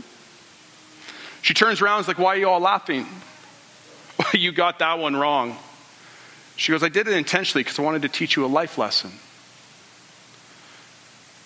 She 1.41 1.55
turns 1.55 1.81
around 1.81 1.97
and 1.97 2.05
is 2.05 2.09
like, 2.09 2.19
Why 2.19 2.35
are 2.35 2.39
you 2.39 2.49
all 2.49 2.61
laughing? 2.61 3.07
you 4.35 4.53
got 4.53 4.79
that 4.81 4.99
one 4.99 5.17
wrong. 5.17 5.57
She 6.57 6.73
goes, 6.73 6.83
I 6.83 6.89
did 6.89 7.09
it 7.09 7.15
intentionally 7.15 7.65
because 7.65 7.79
I 7.79 7.83
wanted 7.83 8.03
to 8.03 8.09
teach 8.09 8.37
you 8.37 8.45
a 8.45 8.47
life 8.47 8.79
lesson. 8.79 9.13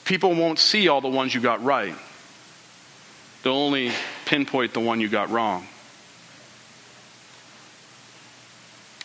People 0.05 0.35
won't 0.35 0.59
see 0.59 0.89
all 0.89 1.01
the 1.01 1.09
ones 1.09 1.35
you 1.35 1.41
got 1.41 1.63
right, 1.63 1.95
they'll 3.43 3.55
only 3.55 3.93
pinpoint 4.25 4.75
the 4.75 4.81
one 4.81 5.01
you 5.01 5.09
got 5.09 5.31
wrong. 5.31 5.67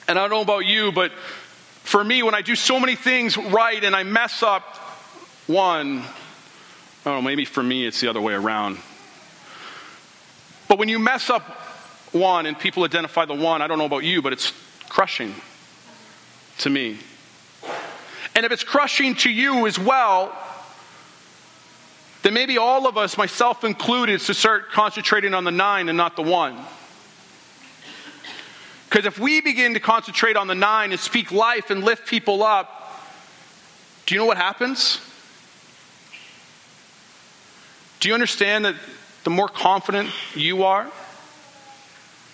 And 0.07 0.19
I 0.19 0.21
don't 0.21 0.29
know 0.29 0.41
about 0.41 0.65
you, 0.65 0.91
but 0.91 1.11
for 1.83 2.03
me, 2.03 2.23
when 2.23 2.35
I 2.35 2.41
do 2.41 2.55
so 2.55 2.79
many 2.79 2.95
things 2.95 3.37
right 3.37 3.83
and 3.83 3.95
I 3.95 4.03
mess 4.03 4.43
up 4.43 4.75
one, 5.47 5.99
I 5.99 7.09
don't 7.09 7.15
know, 7.15 7.21
maybe 7.21 7.45
for 7.45 7.63
me 7.63 7.85
it's 7.85 7.99
the 7.99 8.07
other 8.09 8.21
way 8.21 8.33
around. 8.33 8.77
But 10.67 10.79
when 10.79 10.89
you 10.89 10.99
mess 10.99 11.29
up 11.29 11.43
one 12.13 12.45
and 12.45 12.57
people 12.57 12.83
identify 12.83 13.25
the 13.25 13.33
one, 13.33 13.61
I 13.61 13.67
don't 13.67 13.77
know 13.77 13.85
about 13.85 14.03
you, 14.03 14.21
but 14.21 14.33
it's 14.33 14.53
crushing 14.89 15.33
to 16.59 16.69
me. 16.69 16.97
And 18.35 18.45
if 18.45 18.51
it's 18.51 18.63
crushing 18.63 19.15
to 19.15 19.29
you 19.29 19.67
as 19.67 19.77
well, 19.77 20.35
then 22.23 22.33
maybe 22.33 22.57
all 22.57 22.87
of 22.87 22.97
us, 22.97 23.17
myself 23.17 23.63
included, 23.63 24.21
to 24.21 24.33
start 24.33 24.71
concentrating 24.71 25.33
on 25.33 25.43
the 25.43 25.51
nine 25.51 25.89
and 25.89 25.97
not 25.97 26.15
the 26.15 26.23
one. 26.23 26.57
Because 28.93 29.07
if 29.07 29.17
we 29.17 29.41
begin 29.41 29.73
to 29.73 29.79
concentrate 29.79 30.37
on 30.37 30.45
the 30.45 30.53
nine 30.53 30.91
and 30.91 30.99
speak 30.99 31.31
life 31.31 31.71
and 31.71 31.83
lift 31.83 32.07
people 32.07 32.43
up, 32.43 33.01
do 34.05 34.13
you 34.13 34.21
know 34.21 34.27
what 34.27 34.37
happens? 34.37 35.01
Do 37.99 38.07
you 38.07 38.13
understand 38.13 38.65
that 38.65 38.75
the 39.23 39.31
more 39.31 39.47
confident 39.47 40.11
you 40.35 40.61
are, 40.61 40.91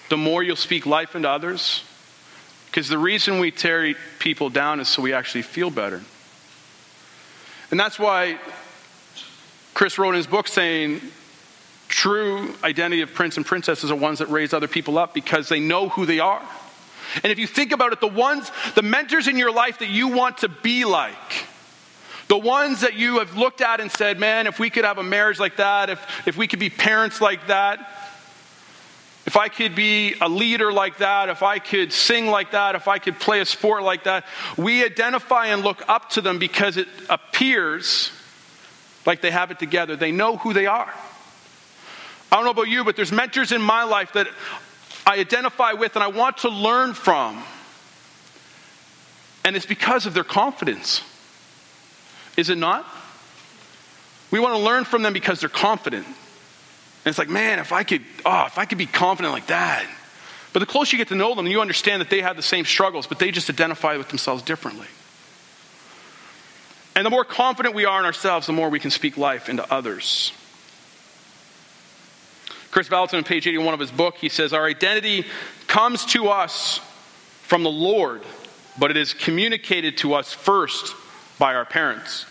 the 0.09 0.17
more 0.17 0.43
you'll 0.43 0.57
speak 0.57 0.85
life 0.85 1.15
into 1.15 1.29
others? 1.29 1.85
Because 2.65 2.89
the 2.89 2.97
reason 2.97 3.39
we 3.39 3.51
tear 3.51 3.93
people 4.19 4.49
down 4.49 4.81
is 4.81 4.89
so 4.89 5.01
we 5.01 5.13
actually 5.13 5.43
feel 5.43 5.69
better. 5.69 6.01
And 7.71 7.79
that's 7.79 7.97
why 7.97 8.37
Kris 9.73 9.97
wrote 9.97 10.09
in 10.09 10.15
his 10.15 10.27
book 10.27 10.49
saying 10.49 10.99
true 11.89 12.55
identity 12.63 13.01
of 13.01 13.13
prince 13.13 13.35
and 13.35 13.45
princesses 13.45 13.91
are 13.91 13.95
ones 13.95 14.19
that 14.19 14.29
raise 14.29 14.53
other 14.53 14.67
people 14.67 14.97
up 14.97 15.13
because 15.13 15.49
they 15.49 15.59
know 15.59 15.89
who 15.89 16.05
they 16.05 16.19
are. 16.19 16.41
And 17.23 17.31
if 17.31 17.39
you 17.39 17.47
think 17.47 17.71
about 17.71 17.91
it, 17.91 17.99
the 17.99 18.07
ones, 18.07 18.51
the 18.75 18.83
mentors 18.83 19.27
in 19.27 19.37
your 19.37 19.51
life 19.51 19.79
that 19.79 19.89
you 19.89 20.07
want 20.09 20.39
to 20.39 20.49
be 20.49 20.85
like, 20.85 21.15
the 22.27 22.37
ones 22.37 22.81
that 22.81 22.93
you 22.93 23.17
have 23.17 23.35
looked 23.35 23.61
at 23.61 23.81
and 23.81 23.91
said, 23.91 24.19
man, 24.19 24.45
if 24.45 24.59
we 24.59 24.69
could 24.69 24.85
have 24.85 24.99
a 24.99 25.03
marriage 25.03 25.39
like 25.39 25.57
that, 25.57 25.89
if, 25.89 26.27
if 26.27 26.37
we 26.37 26.47
could 26.47 26.59
be 26.59 26.69
parents 26.69 27.19
like 27.19 27.47
that, 27.47 27.79
if 29.25 29.35
I 29.35 29.47
could 29.47 29.75
be 29.75 30.13
a 30.21 30.29
leader 30.29 30.71
like 30.71 30.99
that, 30.99 31.29
if 31.29 31.41
I 31.41 31.57
could 31.57 31.91
sing 31.91 32.27
like 32.27 32.51
that, 32.51 32.75
if 32.75 32.87
I 32.87 32.99
could 32.99 33.19
play 33.19 33.41
a 33.41 33.45
sport 33.45 33.81
like 33.83 34.03
that, 34.03 34.25
we 34.57 34.83
identify 34.83 35.47
and 35.47 35.63
look 35.63 35.83
up 35.89 36.11
to 36.11 36.21
them 36.21 36.37
because 36.37 36.77
it 36.77 36.87
appears 37.09 38.11
like 39.05 39.21
they 39.21 39.31
have 39.31 39.49
it 39.49 39.57
together. 39.57 39.95
They 39.95 40.11
know 40.11 40.37
who 40.37 40.53
they 40.53 40.67
are. 40.67 40.93
I 42.31 42.35
don't 42.35 42.45
know 42.45 42.51
about 42.51 42.67
you, 42.67 42.83
but 42.83 42.95
there's 42.95 43.11
mentors 43.11 43.51
in 43.51 43.61
my 43.61 43.83
life 43.83 44.13
that 44.13 44.27
I 45.05 45.17
identify 45.19 45.73
with 45.73 45.95
and 45.95 46.03
I 46.03 46.07
want 46.07 46.37
to 46.39 46.49
learn 46.49 46.93
from. 46.93 47.41
And 49.43 49.55
it's 49.55 49.65
because 49.65 50.05
of 50.05 50.13
their 50.13 50.23
confidence. 50.23 51.01
Is 52.37 52.49
it 52.49 52.57
not? 52.57 52.85
We 54.31 54.39
want 54.39 54.55
to 54.55 54.61
learn 54.61 54.83
from 54.83 55.01
them 55.01 55.13
because 55.13 55.39
they're 55.39 55.49
confident. 55.49 56.05
And 56.05 56.15
it's 57.05 57.17
like, 57.17 57.29
man, 57.29 57.57
if 57.59 57.71
I 57.71 57.83
could, 57.83 58.03
oh, 58.25 58.45
if 58.45 58.57
I 58.57 58.65
could 58.65 58.77
be 58.77 58.85
confident 58.85 59.33
like 59.33 59.47
that. 59.47 59.87
But 60.53 60.59
the 60.59 60.65
closer 60.65 60.95
you 60.95 60.97
get 60.99 61.07
to 61.09 61.15
know 61.15 61.33
them, 61.35 61.47
you 61.47 61.61
understand 61.61 62.01
that 62.01 62.09
they 62.09 62.21
have 62.21 62.35
the 62.35 62.43
same 62.43 62.65
struggles, 62.65 63.07
but 63.07 63.19
they 63.19 63.31
just 63.31 63.49
identify 63.49 63.97
with 63.97 64.09
themselves 64.09 64.43
differently. 64.43 64.87
And 66.95 67.05
the 67.05 67.09
more 67.09 67.23
confident 67.23 67.75
we 67.75 67.85
are 67.85 67.99
in 67.99 68.05
ourselves, 68.05 68.47
the 68.47 68.53
more 68.53 68.69
we 68.69 68.79
can 68.79 68.91
speak 68.91 69.15
life 69.15 69.47
into 69.47 69.71
others. 69.71 70.33
Kris 72.71 72.87
Vallotton, 72.87 73.17
on 73.17 73.23
page 73.23 73.47
81 73.47 73.73
of 73.73 73.79
his 73.79 73.91
book, 73.91 74.17
he 74.17 74.29
says, 74.29 74.53
Our 74.53 74.65
identity 74.65 75.25
comes 75.67 76.05
to 76.07 76.29
us 76.29 76.79
from 77.41 77.63
the 77.63 77.71
Lord, 77.71 78.21
but 78.77 78.91
it 78.91 78.97
is 78.97 79.13
communicated 79.13 79.97
to 79.97 80.13
us 80.13 80.33
first 80.33 80.95
by 81.39 81.55
our 81.55 81.65
parents. 81.65 82.25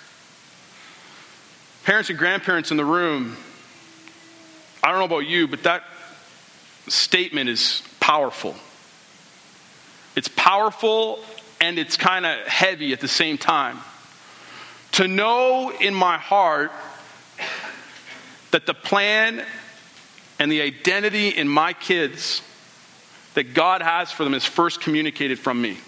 Parents 1.84 2.08
and 2.10 2.18
grandparents 2.18 2.70
in 2.70 2.76
the 2.76 2.84
room, 2.84 3.36
I 4.82 4.90
don't 4.90 5.00
know 5.00 5.06
about 5.06 5.26
you, 5.26 5.48
but 5.48 5.64
that 5.64 5.82
statement 6.86 7.50
is 7.50 7.82
powerful. 7.98 8.54
It's 10.14 10.28
powerful 10.28 11.18
and 11.60 11.78
it's 11.78 11.96
kind 11.96 12.26
of 12.26 12.46
heavy 12.46 12.92
at 12.92 13.00
the 13.00 13.08
same 13.08 13.38
time. 13.38 13.78
To 14.92 15.08
know 15.08 15.70
in 15.70 15.94
my 15.94 16.18
heart 16.18 16.70
that 18.52 18.66
the 18.66 18.74
plan 18.74 19.44
and 20.38 20.50
the 20.50 20.62
identity 20.62 21.28
in 21.28 21.48
my 21.48 21.72
kids 21.72 22.42
that 23.34 23.54
God 23.54 23.82
has 23.82 24.10
for 24.10 24.24
them 24.24 24.34
is 24.34 24.44
first 24.44 24.80
communicated 24.80 25.38
from 25.38 25.60
me. 25.60 25.78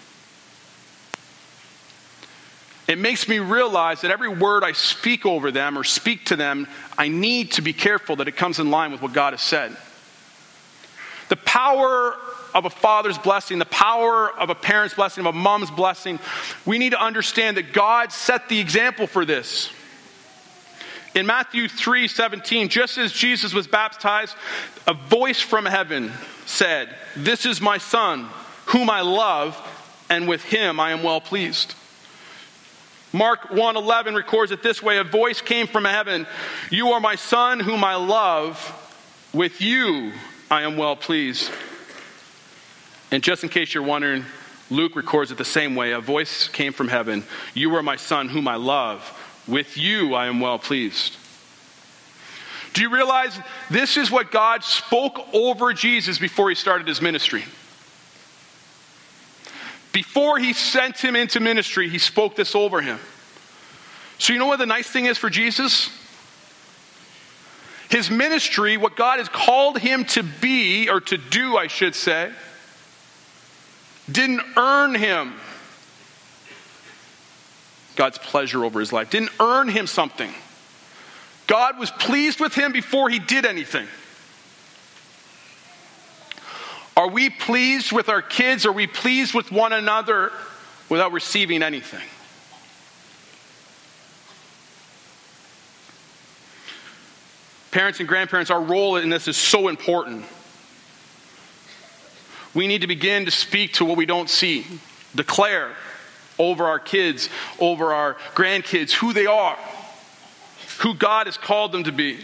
It 2.87 2.97
makes 2.97 3.27
me 3.27 3.39
realize 3.39 4.01
that 4.01 4.11
every 4.11 4.27
word 4.27 4.63
I 4.63 4.73
speak 4.73 5.25
over 5.25 5.51
them 5.51 5.77
or 5.77 5.83
speak 5.83 6.25
to 6.25 6.35
them, 6.35 6.67
I 6.97 7.07
need 7.07 7.53
to 7.53 7.61
be 7.61 7.73
careful 7.73 8.17
that 8.17 8.27
it 8.27 8.35
comes 8.35 8.59
in 8.59 8.69
line 8.69 8.91
with 8.91 9.01
what 9.01 9.13
God 9.13 9.33
has 9.33 9.41
said. 9.41 9.75
The 11.29 11.37
power 11.37 12.17
of 12.53 12.65
a 12.65 12.69
father's 12.69 13.17
blessing, 13.17 13.59
the 13.59 13.65
power 13.65 14.29
of 14.29 14.49
a 14.49 14.55
parent's 14.55 14.95
blessing, 14.95 15.25
of 15.25 15.33
a 15.33 15.37
mom's 15.37 15.71
blessing, 15.71 16.19
we 16.65 16.77
need 16.77 16.89
to 16.89 17.01
understand 17.01 17.55
that 17.55 17.71
God 17.71 18.11
set 18.11 18.49
the 18.49 18.59
example 18.59 19.07
for 19.07 19.23
this. 19.23 19.71
In 21.13 21.25
Matthew 21.25 21.67
3 21.67 22.07
17, 22.07 22.69
just 22.69 22.97
as 22.97 23.11
Jesus 23.11 23.53
was 23.53 23.67
baptized, 23.67 24.35
a 24.87 24.93
voice 24.93 25.41
from 25.41 25.65
heaven 25.65 26.11
said, 26.45 26.95
This 27.15 27.45
is 27.45 27.59
my 27.59 27.77
son, 27.77 28.29
whom 28.67 28.89
I 28.89 29.01
love, 29.01 29.57
and 30.09 30.27
with 30.27 30.43
him 30.43 30.79
I 30.79 30.91
am 30.91 31.03
well 31.03 31.21
pleased. 31.21 31.75
Mark 33.13 33.49
1:11 33.49 34.15
records 34.15 34.51
it 34.51 34.63
this 34.63 34.81
way, 34.81 34.97
a 34.97 35.03
voice 35.03 35.41
came 35.41 35.67
from 35.67 35.83
heaven, 35.83 36.25
"You 36.69 36.93
are 36.93 36.99
my 37.01 37.15
son 37.15 37.59
whom 37.59 37.83
I 37.83 37.95
love, 37.95 38.57
with 39.33 39.61
you 39.61 40.13
I 40.49 40.61
am 40.61 40.77
well 40.77 40.95
pleased." 40.95 41.51
And 43.11 43.21
just 43.21 43.43
in 43.43 43.49
case 43.49 43.73
you're 43.73 43.83
wondering, 43.83 44.25
Luke 44.69 44.95
records 44.95 45.29
it 45.31 45.37
the 45.37 45.43
same 45.43 45.75
way, 45.75 45.91
a 45.91 45.99
voice 45.99 46.47
came 46.47 46.71
from 46.71 46.87
heaven, 46.87 47.25
"You 47.53 47.75
are 47.75 47.83
my 47.83 47.97
son 47.97 48.29
whom 48.29 48.47
I 48.47 48.55
love, 48.55 49.13
with 49.51 49.77
you 49.77 50.15
I 50.15 50.25
am 50.25 50.39
well 50.39 50.57
pleased. 50.57 51.17
Do 52.73 52.81
you 52.81 52.89
realize 52.89 53.37
this 53.69 53.97
is 53.97 54.09
what 54.09 54.31
God 54.31 54.63
spoke 54.63 55.27
over 55.33 55.73
Jesus 55.73 56.17
before 56.17 56.49
he 56.49 56.55
started 56.55 56.87
his 56.87 57.01
ministry? 57.01 57.43
Before 59.91 60.39
he 60.39 60.53
sent 60.53 60.97
him 60.97 61.17
into 61.17 61.41
ministry, 61.41 61.89
he 61.89 61.97
spoke 61.97 62.35
this 62.35 62.55
over 62.55 62.81
him. 62.81 62.97
So, 64.19 64.31
you 64.31 64.39
know 64.39 64.45
what 64.45 64.59
the 64.59 64.65
nice 64.65 64.87
thing 64.87 65.05
is 65.05 65.17
for 65.17 65.29
Jesus? 65.29 65.89
His 67.89 68.09
ministry, 68.09 68.77
what 68.77 68.95
God 68.95 69.19
has 69.19 69.27
called 69.27 69.79
him 69.79 70.05
to 70.05 70.23
be, 70.23 70.89
or 70.89 71.01
to 71.01 71.17
do, 71.17 71.57
I 71.57 71.67
should 71.67 71.93
say, 71.93 72.31
didn't 74.09 74.41
earn 74.55 74.95
him 74.95 75.33
God's 77.95 78.17
pleasure 78.17 78.63
over 78.63 78.79
his 78.79 78.93
life, 78.93 79.09
didn't 79.09 79.31
earn 79.39 79.67
him 79.67 79.87
something. 79.87 80.31
God 81.47 81.77
was 81.77 81.91
pleased 81.91 82.39
with 82.39 82.53
him 82.55 82.71
before 82.71 83.09
he 83.09 83.19
did 83.19 83.45
anything. 83.45 83.87
Are 86.95 87.09
we 87.09 87.29
pleased 87.29 87.91
with 87.91 88.09
our 88.09 88.21
kids? 88.21 88.65
Are 88.65 88.71
we 88.71 88.87
pleased 88.87 89.33
with 89.33 89.51
one 89.51 89.73
another 89.73 90.31
without 90.89 91.11
receiving 91.11 91.63
anything? 91.63 92.07
Parents 97.71 97.99
and 97.99 98.07
grandparents, 98.07 98.51
our 98.51 98.61
role 98.61 98.97
in 98.97 99.09
this 99.09 99.27
is 99.27 99.37
so 99.37 99.69
important. 99.69 100.25
We 102.53 102.67
need 102.67 102.81
to 102.81 102.87
begin 102.87 103.25
to 103.25 103.31
speak 103.31 103.73
to 103.73 103.85
what 103.85 103.95
we 103.95 104.05
don't 104.05 104.29
see, 104.29 104.65
declare 105.15 105.71
over 106.39 106.65
our 106.65 106.79
kids, 106.79 107.29
over 107.59 107.93
our 107.93 108.15
grandkids, 108.35 108.91
who 108.91 109.13
they 109.13 109.25
are, 109.25 109.57
who 110.79 110.93
God 110.93 111.27
has 111.27 111.37
called 111.37 111.71
them 111.71 111.83
to 111.83 111.91
be. 111.91 112.19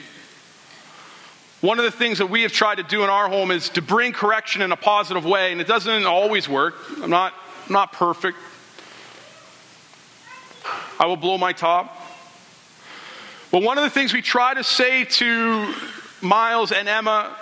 One 1.62 1.80
of 1.80 1.86
the 1.86 1.92
things 1.92 2.20
that 2.20 2.28
we 2.28 2.44
have 2.44 2.52
tried 2.52 2.76
to 2.76 2.84
do 2.84 3.04
in 3.04 3.10
our 3.10 3.28
home 3.28 3.50
is 3.50 3.70
to 3.70 3.82
bring 3.82 4.14
correction 4.14 4.62
in 4.62 4.72
a 4.72 4.78
positive 4.78 5.26
way, 5.26 5.52
and 5.52 5.60
it 5.60 5.68
doesn't 5.68 6.06
always 6.06 6.48
work. 6.48 6.76
I'm 7.02 7.10
not, 7.10 7.34
I'm 7.66 7.74
not 7.74 7.94
perfect. 7.94 8.38
I 11.00 11.06
will 11.08 11.18
blow 11.18 11.38
my 11.38 11.54
top. 11.54 11.96
But 13.52 13.64
one 13.64 13.78
of 13.78 13.84
the 13.84 13.90
things 13.90 14.14
we 14.14 14.22
try 14.22 14.54
to 14.54 14.64
say 14.64 15.06
to 15.06 15.74
Miles 16.22 16.72
and 16.72 16.88
Emma 16.88 17.36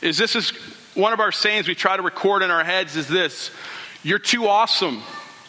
is 0.00 0.16
this 0.16 0.36
is 0.36 0.50
one 0.94 1.12
of 1.12 1.20
our 1.20 1.32
sayings 1.32 1.68
we 1.68 1.74
try 1.74 1.96
to 1.96 2.02
record 2.02 2.42
in 2.42 2.50
our 2.50 2.64
heads 2.64 2.96
is 2.96 3.08
this 3.08 3.50
You're 4.02 4.18
too 4.18 4.46
awesome 4.46 5.02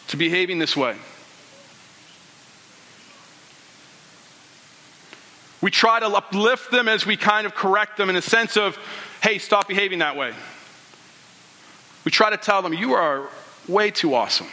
to 0.08 0.16
be 0.16 0.28
behaving 0.28 0.58
this 0.58 0.76
way. 0.76 0.96
We 5.62 5.70
try 5.70 6.00
to 6.00 6.06
uplift 6.06 6.70
them 6.70 6.88
as 6.88 7.06
we 7.06 7.16
kind 7.16 7.46
of 7.46 7.54
correct 7.54 7.96
them 7.96 8.10
in 8.10 8.16
a 8.16 8.22
sense 8.22 8.56
of, 8.56 8.76
hey, 9.22 9.38
stop 9.38 9.68
behaving 9.68 10.00
that 10.00 10.16
way. 10.16 10.34
We 12.04 12.10
try 12.10 12.30
to 12.30 12.36
tell 12.36 12.62
them, 12.62 12.74
you 12.74 12.94
are 12.94 13.28
way 13.68 13.92
too 13.92 14.14
awesome. 14.14 14.48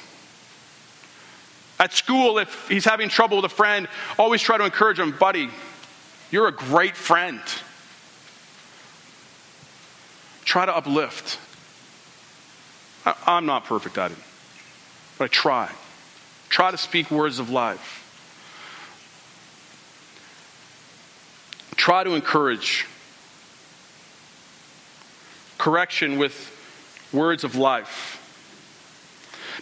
At 1.80 1.94
school, 1.94 2.38
if 2.38 2.68
he's 2.68 2.86
having 2.86 3.10
trouble 3.10 3.38
with 3.38 3.46
a 3.46 3.56
friend, 3.56 3.88
always 4.18 4.42
try 4.42 4.58
to 4.58 4.66
encourage 4.66 5.00
him, 5.00 5.12
buddy, 5.18 5.50
you're 6.30 6.48
a 6.48 6.54
great 6.54 6.96
friend. 6.96 7.42
Try 10.46 10.68
to 10.68 10.76
uplift. 10.76 11.40
I, 13.26 13.38
am 13.38 13.46
not 13.46 13.66
perfect 13.66 13.98
at 13.98 14.12
it, 14.12 14.18
but 15.18 15.26
I 15.26 15.28
try. 15.28 15.72
Try 16.50 16.72
to 16.72 16.78
speak 16.78 17.12
words 17.12 17.40
of 17.40 17.50
life. 17.50 17.96
Try 21.76 22.04
to 22.04 22.14
encourage. 22.14 22.86
Correction 25.58 26.18
with 26.18 26.56
words 27.14 27.44
of 27.44 27.56
life. 27.56 28.16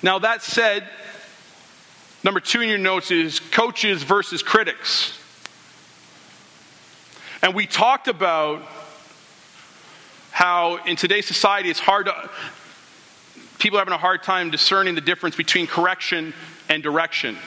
Now, 0.04 0.20
that 0.20 0.44
said, 0.44 0.88
number 2.24 2.40
two 2.40 2.62
in 2.62 2.70
your 2.70 2.78
notes 2.78 3.12
is 3.12 3.40
coaches 3.40 4.04
versus 4.04 4.44
critics. 4.44 5.18
And 7.42 7.56
we 7.56 7.66
talked 7.66 8.08
about 8.08 8.64
how 10.32 10.78
in 10.86 10.96
today's 10.96 11.26
society 11.26 11.70
it's 11.70 11.80
hard 11.80 12.08
to, 12.08 12.30
people 13.60 13.78
are 13.78 13.82
having 13.82 13.94
a 13.94 13.98
hard 13.98 14.24
time 14.24 14.50
discerning 14.50 14.96
the 14.96 15.02
difference 15.02 15.36
between 15.36 15.68
correction 15.68 16.34
and 16.70 16.84
direction. 16.84 17.38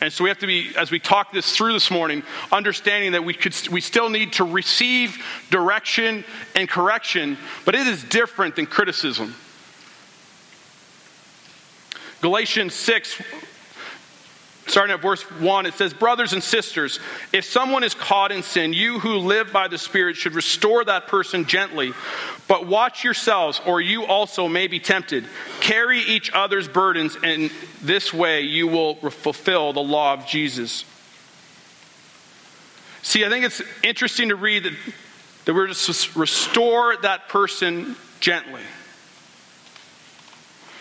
And 0.00 0.10
so 0.10 0.24
we 0.24 0.30
have 0.30 0.38
to 0.38 0.46
be, 0.46 0.74
as 0.76 0.90
we 0.90 0.98
talk 0.98 1.30
this 1.32 1.54
through 1.54 1.74
this 1.74 1.90
morning, 1.90 2.22
understanding 2.50 3.12
that 3.12 3.22
we, 3.22 3.34
could, 3.34 3.54
we 3.68 3.82
still 3.82 4.08
need 4.08 4.32
to 4.34 4.44
receive 4.44 5.22
direction 5.50 6.24
and 6.54 6.68
correction, 6.68 7.36
but 7.66 7.74
it 7.74 7.86
is 7.86 8.02
different 8.04 8.56
than 8.56 8.66
criticism. 8.66 9.34
Galatians 12.22 12.74
6, 12.74 13.20
starting 14.70 14.94
at 14.94 15.02
verse 15.02 15.22
1, 15.22 15.66
it 15.66 15.74
says, 15.74 15.92
Brothers 15.92 16.32
and 16.32 16.42
sisters, 16.42 17.00
if 17.32 17.44
someone 17.44 17.82
is 17.82 17.94
caught 17.94 18.32
in 18.32 18.42
sin, 18.42 18.72
you 18.72 18.98
who 19.00 19.16
live 19.16 19.52
by 19.52 19.68
the 19.68 19.78
Spirit 19.78 20.16
should 20.16 20.34
restore 20.34 20.84
that 20.84 21.08
person 21.08 21.44
gently. 21.44 21.92
But 22.48 22.66
watch 22.66 23.04
yourselves, 23.04 23.60
or 23.66 23.80
you 23.80 24.06
also 24.06 24.48
may 24.48 24.68
be 24.68 24.78
tempted. 24.78 25.26
Carry 25.60 26.00
each 26.00 26.30
other's 26.32 26.68
burdens, 26.68 27.16
and 27.22 27.50
this 27.82 28.14
way 28.14 28.42
you 28.42 28.68
will 28.68 28.94
fulfill 28.94 29.72
the 29.72 29.80
law 29.80 30.14
of 30.14 30.26
Jesus. 30.26 30.84
See, 33.02 33.24
I 33.24 33.28
think 33.28 33.44
it's 33.44 33.62
interesting 33.82 34.28
to 34.28 34.36
read 34.36 34.64
that, 34.64 34.72
that 35.46 35.54
we're 35.54 35.66
to 35.66 36.18
restore 36.18 36.96
that 36.98 37.28
person 37.28 37.96
gently. 38.20 38.62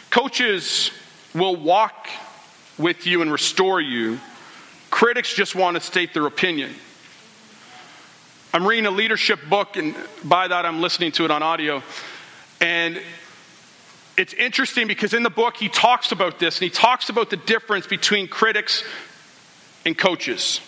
Coaches 0.10 0.92
will 1.34 1.56
walk 1.56 2.08
with 2.80 3.06
you 3.06 3.22
and 3.22 3.32
restore 3.32 3.80
you. 3.80 4.20
Critics 4.90 5.34
just 5.34 5.54
want 5.54 5.76
to 5.76 5.82
state 5.82 6.14
their 6.14 6.26
opinion. 6.26 6.74
I'm 8.52 8.66
reading 8.66 8.88
a 8.88 8.92
leadership 8.92 9.40
book, 9.48 9.78
and 9.78 9.96
by 10.24 10.48
that 10.48 10.66
I'm 10.66 10.82
listening 10.82 11.12
to 11.14 11.26
it 11.26 11.30
on 11.30 11.44
audio. 11.44 11.84
And 12.60 13.00
it's 14.18 14.34
interesting 14.34 14.88
because 14.88 15.14
in 15.14 15.22
the 15.22 15.30
book 15.30 15.58
he 15.58 15.70
talks 15.70 16.12
about 16.12 16.40
this, 16.40 16.58
and 16.58 16.64
he 16.64 16.70
talks 16.70 17.10
about 17.10 17.30
the 17.30 17.38
difference 17.38 17.86
between 17.86 18.28
critics 18.28 18.84
and 19.86 19.96
coaches. 19.96 20.62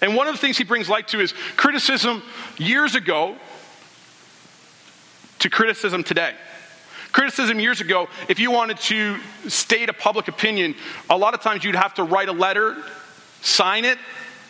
And 0.00 0.14
one 0.14 0.28
of 0.28 0.34
the 0.34 0.38
things 0.38 0.58
he 0.58 0.64
brings 0.64 0.88
light 0.88 1.08
to 1.08 1.20
is 1.20 1.34
criticism 1.56 2.22
years 2.58 2.94
ago 2.94 3.36
to 5.40 5.50
criticism 5.50 6.04
today. 6.04 6.34
Criticism 7.16 7.58
years 7.58 7.80
ago, 7.80 8.10
if 8.28 8.38
you 8.38 8.50
wanted 8.50 8.76
to 8.76 9.16
state 9.48 9.88
a 9.88 9.94
public 9.94 10.28
opinion, 10.28 10.74
a 11.08 11.16
lot 11.16 11.32
of 11.32 11.40
times 11.40 11.64
you'd 11.64 11.74
have 11.74 11.94
to 11.94 12.02
write 12.02 12.28
a 12.28 12.32
letter, 12.32 12.76
sign 13.40 13.86
it, 13.86 13.96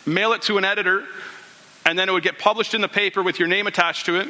mail 0.04 0.32
it 0.32 0.42
to 0.42 0.58
an 0.58 0.64
editor, 0.64 1.04
and 1.84 1.96
then 1.96 2.08
it 2.08 2.12
would 2.12 2.24
get 2.24 2.40
published 2.40 2.74
in 2.74 2.80
the 2.80 2.88
paper 2.88 3.22
with 3.22 3.38
your 3.38 3.46
name 3.46 3.68
attached 3.68 4.06
to 4.06 4.16
it. 4.16 4.26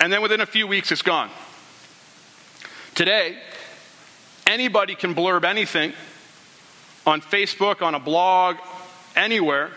And 0.00 0.12
then 0.12 0.20
within 0.20 0.42
a 0.42 0.46
few 0.46 0.66
weeks, 0.66 0.92
it's 0.92 1.00
gone. 1.00 1.30
Today, 2.94 3.38
anybody 4.46 4.94
can 4.94 5.14
blurb 5.14 5.44
anything 5.44 5.94
on 7.06 7.22
Facebook, 7.22 7.80
on 7.80 7.94
a 7.94 8.00
blog, 8.00 8.58
anywhere, 9.16 9.70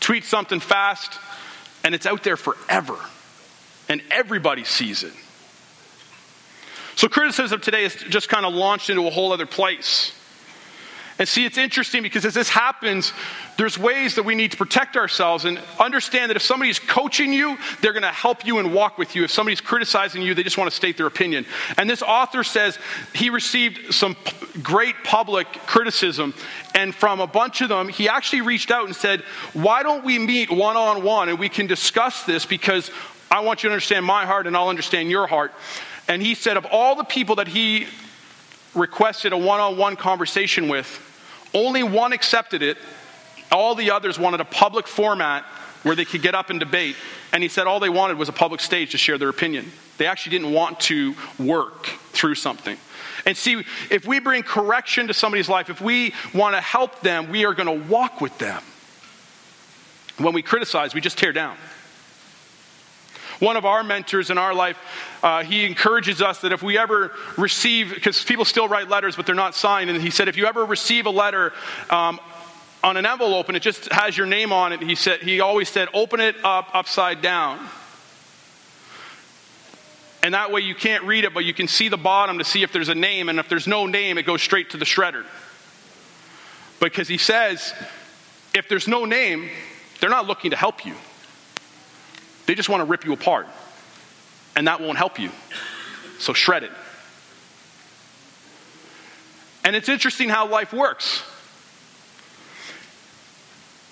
tweet 0.00 0.24
something 0.24 0.58
fast, 0.58 1.16
and 1.84 1.94
it's 1.94 2.06
out 2.06 2.24
there 2.24 2.36
forever. 2.36 2.98
And 3.88 4.02
everybody 4.10 4.64
sees 4.64 5.04
it. 5.04 5.12
So 6.98 7.06
criticism 7.06 7.60
today 7.60 7.84
is 7.84 7.94
just 7.94 8.28
kind 8.28 8.44
of 8.44 8.52
launched 8.52 8.90
into 8.90 9.06
a 9.06 9.10
whole 9.10 9.30
other 9.30 9.46
place. 9.46 10.12
And 11.20 11.28
see, 11.28 11.44
it's 11.44 11.56
interesting 11.56 12.02
because 12.02 12.24
as 12.24 12.34
this 12.34 12.48
happens, 12.48 13.12
there's 13.56 13.78
ways 13.78 14.16
that 14.16 14.24
we 14.24 14.34
need 14.34 14.50
to 14.50 14.56
protect 14.56 14.96
ourselves 14.96 15.44
and 15.44 15.60
understand 15.78 16.30
that 16.30 16.34
if 16.34 16.42
somebody's 16.42 16.80
coaching 16.80 17.32
you, 17.32 17.56
they're 17.80 17.92
going 17.92 18.02
to 18.02 18.08
help 18.08 18.44
you 18.44 18.58
and 18.58 18.74
walk 18.74 18.98
with 18.98 19.14
you. 19.14 19.22
If 19.22 19.30
somebody's 19.30 19.60
criticizing 19.60 20.22
you, 20.22 20.34
they 20.34 20.42
just 20.42 20.58
want 20.58 20.70
to 20.70 20.76
state 20.76 20.96
their 20.96 21.06
opinion. 21.06 21.46
And 21.76 21.88
this 21.88 22.02
author 22.02 22.42
says 22.42 22.80
he 23.14 23.30
received 23.30 23.94
some 23.94 24.16
great 24.60 24.96
public 25.04 25.46
criticism. 25.66 26.34
And 26.74 26.92
from 26.92 27.20
a 27.20 27.28
bunch 27.28 27.60
of 27.60 27.68
them, 27.68 27.88
he 27.88 28.08
actually 28.08 28.40
reached 28.40 28.72
out 28.72 28.86
and 28.86 28.96
said, 28.96 29.20
Why 29.52 29.84
don't 29.84 30.04
we 30.04 30.18
meet 30.18 30.50
one 30.50 30.76
on 30.76 31.04
one 31.04 31.28
and 31.28 31.38
we 31.38 31.48
can 31.48 31.68
discuss 31.68 32.24
this 32.24 32.44
because 32.44 32.90
I 33.30 33.38
want 33.42 33.62
you 33.62 33.68
to 33.68 33.72
understand 33.72 34.04
my 34.04 34.26
heart 34.26 34.48
and 34.48 34.56
I'll 34.56 34.68
understand 34.68 35.12
your 35.12 35.28
heart. 35.28 35.54
And 36.08 36.22
he 36.22 36.34
said, 36.34 36.56
Of 36.56 36.66
all 36.70 36.96
the 36.96 37.04
people 37.04 37.36
that 37.36 37.48
he 37.48 37.86
requested 38.74 39.32
a 39.32 39.36
one 39.36 39.60
on 39.60 39.76
one 39.76 39.96
conversation 39.96 40.68
with, 40.68 41.04
only 41.54 41.82
one 41.82 42.12
accepted 42.12 42.62
it. 42.62 42.78
All 43.52 43.74
the 43.74 43.90
others 43.90 44.18
wanted 44.18 44.40
a 44.40 44.44
public 44.44 44.86
format 44.86 45.44
where 45.82 45.94
they 45.94 46.04
could 46.04 46.22
get 46.22 46.34
up 46.34 46.50
and 46.50 46.58
debate. 46.58 46.96
And 47.32 47.42
he 47.42 47.48
said 47.48 47.66
all 47.66 47.80
they 47.80 47.88
wanted 47.88 48.18
was 48.18 48.28
a 48.28 48.32
public 48.32 48.60
stage 48.60 48.92
to 48.92 48.98
share 48.98 49.18
their 49.18 49.28
opinion. 49.28 49.70
They 49.96 50.06
actually 50.06 50.38
didn't 50.38 50.52
want 50.52 50.80
to 50.80 51.14
work 51.38 51.86
through 51.86 52.34
something. 52.34 52.76
And 53.26 53.36
see, 53.36 53.64
if 53.90 54.06
we 54.06 54.20
bring 54.20 54.42
correction 54.42 55.08
to 55.08 55.14
somebody's 55.14 55.48
life, 55.48 55.70
if 55.70 55.80
we 55.80 56.14
want 56.34 56.54
to 56.54 56.60
help 56.60 57.00
them, 57.00 57.30
we 57.30 57.44
are 57.44 57.54
going 57.54 57.66
to 57.66 57.88
walk 57.88 58.20
with 58.20 58.36
them. 58.38 58.62
When 60.18 60.34
we 60.34 60.42
criticize, 60.42 60.94
we 60.94 61.00
just 61.00 61.18
tear 61.18 61.32
down. 61.32 61.56
One 63.40 63.56
of 63.56 63.64
our 63.64 63.84
mentors 63.84 64.30
in 64.30 64.38
our 64.38 64.52
life, 64.52 64.76
uh, 65.22 65.44
he 65.44 65.64
encourages 65.64 66.20
us 66.20 66.40
that 66.40 66.50
if 66.50 66.62
we 66.62 66.76
ever 66.76 67.12
receive, 67.36 67.94
because 67.94 68.24
people 68.24 68.44
still 68.44 68.66
write 68.66 68.88
letters, 68.88 69.14
but 69.14 69.26
they're 69.26 69.34
not 69.34 69.54
signed, 69.54 69.90
and 69.90 70.02
he 70.02 70.10
said, 70.10 70.26
if 70.26 70.36
you 70.36 70.46
ever 70.46 70.64
receive 70.64 71.06
a 71.06 71.10
letter 71.10 71.52
um, 71.88 72.18
on 72.82 72.96
an 72.96 73.06
envelope 73.06 73.46
and 73.48 73.56
it 73.56 73.60
just 73.60 73.92
has 73.92 74.16
your 74.16 74.26
name 74.26 74.52
on 74.52 74.72
it, 74.72 74.82
he 74.82 74.96
said, 74.96 75.20
he 75.20 75.40
always 75.40 75.68
said, 75.68 75.88
open 75.94 76.18
it 76.18 76.34
up 76.44 76.70
upside 76.74 77.22
down. 77.22 77.64
And 80.20 80.34
that 80.34 80.50
way 80.50 80.62
you 80.62 80.74
can't 80.74 81.04
read 81.04 81.24
it, 81.24 81.32
but 81.32 81.44
you 81.44 81.54
can 81.54 81.68
see 81.68 81.88
the 81.88 81.96
bottom 81.96 82.38
to 82.38 82.44
see 82.44 82.64
if 82.64 82.72
there's 82.72 82.88
a 82.88 82.94
name, 82.94 83.28
and 83.28 83.38
if 83.38 83.48
there's 83.48 83.68
no 83.68 83.86
name, 83.86 84.18
it 84.18 84.26
goes 84.26 84.42
straight 84.42 84.70
to 84.70 84.76
the 84.76 84.84
shredder. 84.84 85.24
Because 86.80 87.06
he 87.06 87.18
says, 87.18 87.72
if 88.52 88.68
there's 88.68 88.88
no 88.88 89.04
name, 89.04 89.48
they're 90.00 90.10
not 90.10 90.26
looking 90.26 90.50
to 90.50 90.56
help 90.56 90.84
you. 90.84 90.94
They 92.48 92.54
just 92.54 92.70
want 92.70 92.80
to 92.80 92.86
rip 92.86 93.04
you 93.04 93.12
apart. 93.12 93.46
And 94.56 94.68
that 94.68 94.80
won't 94.80 94.96
help 94.96 95.18
you. 95.18 95.30
So 96.18 96.32
shred 96.32 96.62
it. 96.62 96.72
And 99.64 99.76
it's 99.76 99.90
interesting 99.90 100.30
how 100.30 100.48
life 100.48 100.72
works. 100.72 101.22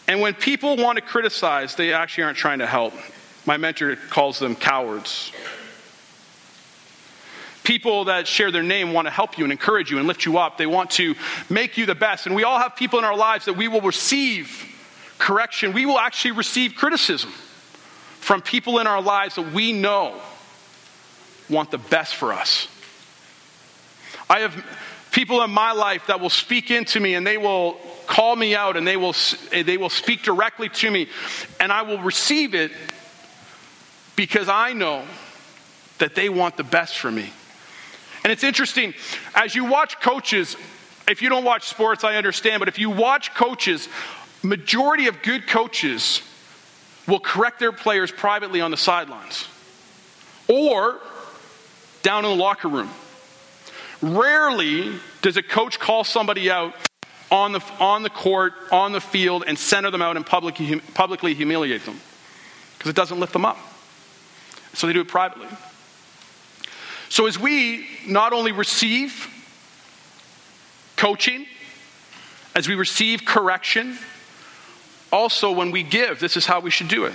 And 0.09 0.23
when 0.23 0.33
people 0.33 0.79
want 0.79 0.97
to 0.97 1.03
criticize, 1.03 1.75
they 1.75 1.93
actually 1.93 2.25
aren't 2.25 2.39
trying 2.39 2.61
to 2.61 2.67
help. 2.67 2.95
My 3.45 3.59
mentor 3.59 3.95
calls 4.09 4.39
them 4.39 4.57
cowards. 4.57 5.33
People 7.63 8.05
that 8.05 8.27
share 8.27 8.51
their 8.51 8.63
name 8.63 8.95
want 8.95 9.07
to 9.07 9.11
help 9.11 9.37
you 9.37 9.45
and 9.45 9.53
encourage 9.53 9.91
you 9.91 9.99
and 9.99 10.09
lift 10.09 10.25
you 10.25 10.39
up. 10.39 10.57
They 10.57 10.65
want 10.65 10.93
to 10.93 11.15
make 11.51 11.77
you 11.77 11.85
the 11.85 11.95
best. 11.95 12.25
And 12.25 12.35
we 12.35 12.45
all 12.45 12.59
have 12.59 12.75
people 12.75 12.99
in 12.99 13.05
our 13.05 13.17
lives 13.17 13.45
that 13.45 13.59
we 13.59 13.69
will 13.69 13.83
receive 13.83 14.65
correction, 15.19 15.75
we 15.75 15.85
will 15.85 15.99
actually 15.99 16.33
receive 16.33 16.75
criticism 16.75 17.31
from 18.27 18.43
people 18.43 18.81
in 18.81 18.89
our 18.89 19.01
lives 19.01 19.37
that 19.37 19.53
we 19.53 19.73
know 19.73 20.13
want 21.49 21.71
the 21.71 21.79
best 21.79 22.17
for 22.17 22.33
us. 22.33 22.67
I 24.29 24.41
have 24.41 24.65
people 25.13 25.43
in 25.43 25.51
my 25.53 25.71
life 25.71 26.09
that 26.09 26.19
will 26.19 26.29
speak 26.29 26.73
into 26.73 26.99
me 26.99 27.15
and 27.15 27.25
they 27.25 27.39
will 27.39 27.75
call 28.09 28.35
me 28.35 28.57
out 28.57 28.77
and 28.77 28.85
they 28.85 28.97
will, 28.97 29.15
they 29.53 29.77
will 29.77 29.91
speak 29.91 30.25
directly 30.25 30.69
to 30.71 30.91
me, 30.91 31.09
and 31.61 31.71
I 31.71 31.83
will 31.83 32.01
receive 32.01 32.57
it 32.57 32.73
because 34.17 34.49
I 34.49 34.73
know 34.73 35.05
that 35.99 36.17
they 36.17 36.29
want 36.29 36.57
the 36.57 36.65
best 36.65 36.99
for 36.99 37.13
me. 37.13 37.31
And 38.25 38.33
it's 38.33 38.43
interesting, 38.43 38.93
as 39.37 39.55
you 39.55 39.67
watch 39.67 40.01
coaches, 40.01 40.57
if 41.07 41.23
you 41.23 41.29
don't 41.29 41.45
watch 41.45 41.69
sports, 41.69 42.03
I 42.03 42.17
understand, 42.17 42.59
but 42.59 42.67
if 42.67 42.81
you 42.81 42.91
watch 42.91 43.37
coaches, 43.37 43.89
majority 44.43 45.07
of 45.07 45.23
good 45.23 45.47
coaches 45.47 46.23
will 47.07 47.21
correct 47.21 47.59
their 47.59 47.73
players 47.73 48.11
privately 48.11 48.61
on 48.61 48.71
the 48.71 48.77
sidelines 48.77 49.47
or 50.49 50.99
down 52.03 52.25
in 52.25 52.31
the 52.31 52.37
locker 52.37 52.69
room. 52.69 52.91
Rarely 54.03 54.93
does 55.23 55.37
a 55.37 55.43
coach 55.43 55.79
call 55.79 56.05
somebody 56.05 56.51
out 56.51 56.75
on 57.31 57.53
the, 57.53 57.65
on 57.81 58.03
the 58.03 58.11
court, 58.11 58.55
on 58.71 58.93
the 58.93 59.01
field, 59.01 59.45
and 59.47 59.59
center 59.59 59.91
them 59.91 60.03
out 60.03 60.17
and 60.17 60.25
publicly, 60.25 60.81
publicly 60.95 61.35
humiliate 61.35 61.85
them 61.85 62.01
because 62.77 62.91
it 62.91 62.97
doesn't 62.97 63.19
lift 63.19 63.33
them 63.33 63.45
up. 63.45 63.59
So 64.75 64.87
they 64.87 64.93
do 64.93 65.01
it 65.01 65.09
privately. 65.09 65.49
So 67.09 67.27
as 67.27 67.39
we 67.39 67.87
not 68.07 68.33
only 68.33 68.53
receive 68.53 69.29
coaching, 70.97 71.47
as 72.55 72.69
we 72.69 72.75
receive 72.75 73.25
correction, 73.25 73.99
also 75.13 75.53
when 75.53 75.71
we 75.71 75.83
give, 75.83 76.21
this 76.21 76.37
is 76.37 76.47
how 76.47 76.61
we 76.61 76.71
should 76.71 76.89
do 76.89 77.05
it. 77.05 77.15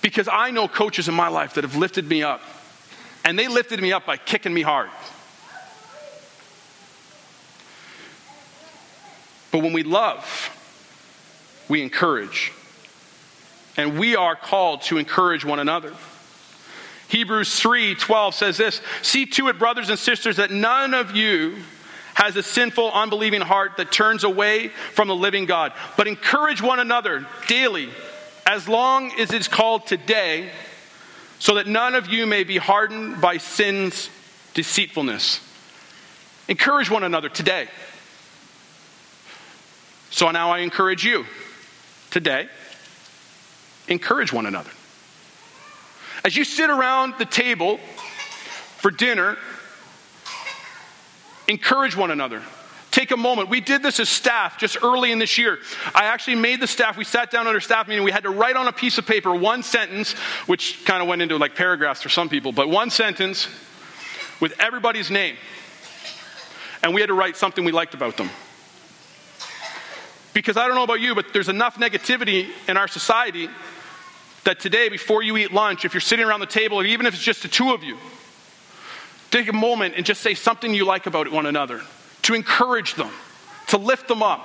Because 0.00 0.28
I 0.30 0.50
know 0.50 0.66
coaches 0.66 1.08
in 1.08 1.14
my 1.14 1.28
life 1.28 1.54
that 1.54 1.64
have 1.64 1.76
lifted 1.76 2.08
me 2.08 2.22
up, 2.22 2.40
and 3.24 3.38
they 3.38 3.48
lifted 3.48 3.80
me 3.80 3.92
up 3.92 4.04
by 4.04 4.16
kicking 4.16 4.52
me 4.52 4.62
hard. 4.62 4.90
But 9.52 9.60
when 9.60 9.72
we 9.72 9.82
love, 9.82 10.50
we 11.68 11.82
encourage. 11.82 12.52
And 13.76 13.98
we 13.98 14.16
are 14.16 14.34
called 14.34 14.82
to 14.82 14.98
encourage 14.98 15.44
one 15.44 15.58
another. 15.58 15.94
Hebrews 17.08 17.60
3 17.60 17.94
12 17.94 18.34
says 18.34 18.56
this 18.56 18.80
See 19.02 19.26
to 19.26 19.48
it, 19.48 19.58
brothers 19.58 19.90
and 19.90 19.98
sisters, 19.98 20.36
that 20.36 20.50
none 20.50 20.94
of 20.94 21.14
you 21.14 21.56
has 22.14 22.36
a 22.36 22.42
sinful, 22.42 22.90
unbelieving 22.92 23.40
heart 23.40 23.78
that 23.78 23.90
turns 23.90 24.24
away 24.24 24.68
from 24.68 25.08
the 25.08 25.16
living 25.16 25.46
God, 25.46 25.72
but 25.96 26.06
encourage 26.06 26.60
one 26.60 26.78
another 26.78 27.26
daily, 27.48 27.88
as 28.46 28.68
long 28.68 29.12
as 29.18 29.32
it's 29.32 29.48
called 29.48 29.86
today, 29.86 30.50
so 31.38 31.54
that 31.54 31.66
none 31.66 31.94
of 31.94 32.08
you 32.08 32.26
may 32.26 32.44
be 32.44 32.56
hardened 32.56 33.20
by 33.20 33.38
sin's 33.38 34.10
deceitfulness. 34.54 35.40
Encourage 36.48 36.90
one 36.90 37.02
another 37.02 37.28
today. 37.28 37.68
So 40.10 40.30
now 40.30 40.50
I 40.50 40.58
encourage 40.58 41.04
you 41.04 41.24
today, 42.10 42.48
encourage 43.88 44.32
one 44.32 44.44
another. 44.44 44.70
As 46.24 46.36
you 46.36 46.44
sit 46.44 46.68
around 46.68 47.14
the 47.18 47.24
table 47.24 47.78
for 48.76 48.90
dinner, 48.90 49.38
encourage 51.48 51.96
one 51.96 52.10
another. 52.10 52.42
Take 52.90 53.10
a 53.10 53.16
moment. 53.16 53.48
We 53.48 53.60
did 53.60 53.82
this 53.82 53.98
as 54.00 54.10
staff 54.10 54.58
just 54.58 54.76
early 54.82 55.12
in 55.12 55.18
this 55.18 55.38
year. 55.38 55.58
I 55.94 56.04
actually 56.04 56.36
made 56.36 56.60
the 56.60 56.66
staff, 56.66 56.98
we 56.98 57.04
sat 57.04 57.30
down 57.30 57.46
at 57.46 57.54
our 57.54 57.60
staff 57.60 57.88
meeting, 57.88 58.04
we 58.04 58.10
had 58.10 58.24
to 58.24 58.30
write 58.30 58.54
on 58.54 58.68
a 58.68 58.72
piece 58.72 58.98
of 58.98 59.06
paper 59.06 59.34
one 59.34 59.62
sentence, 59.62 60.12
which 60.46 60.84
kind 60.84 61.02
of 61.02 61.08
went 61.08 61.22
into 61.22 61.38
like 61.38 61.56
paragraphs 61.56 62.02
for 62.02 62.10
some 62.10 62.28
people, 62.28 62.52
but 62.52 62.68
one 62.68 62.90
sentence 62.90 63.48
with 64.40 64.60
everybody's 64.60 65.10
name. 65.10 65.36
And 66.82 66.92
we 66.92 67.00
had 67.00 67.06
to 67.06 67.14
write 67.14 67.36
something 67.36 67.64
we 67.64 67.72
liked 67.72 67.94
about 67.94 68.18
them. 68.18 68.28
Because 70.34 70.56
I 70.56 70.66
don't 70.66 70.74
know 70.74 70.82
about 70.82 71.00
you, 71.00 71.14
but 71.14 71.32
there's 71.32 71.48
enough 71.48 71.76
negativity 71.76 72.48
in 72.68 72.76
our 72.76 72.88
society 72.88 73.48
that 74.44 74.60
today, 74.60 74.88
before 74.88 75.22
you 75.22 75.36
eat 75.36 75.52
lunch, 75.52 75.84
if 75.84 75.94
you're 75.94 76.00
sitting 76.00 76.26
around 76.26 76.40
the 76.40 76.46
table, 76.46 76.78
or 76.78 76.84
even 76.84 77.06
if 77.06 77.14
it's 77.14 77.22
just 77.22 77.42
the 77.42 77.48
two 77.48 77.72
of 77.72 77.82
you, 77.82 77.96
take 79.32 79.48
a 79.48 79.52
moment 79.52 79.94
and 79.96 80.06
just 80.06 80.20
say 80.20 80.34
something 80.34 80.72
you 80.72 80.84
like 80.84 81.06
about 81.06 81.30
one 81.32 81.46
another 81.46 81.80
to 82.22 82.34
encourage 82.34 82.94
them, 82.94 83.10
to 83.68 83.78
lift 83.78 84.06
them 84.06 84.22
up, 84.22 84.40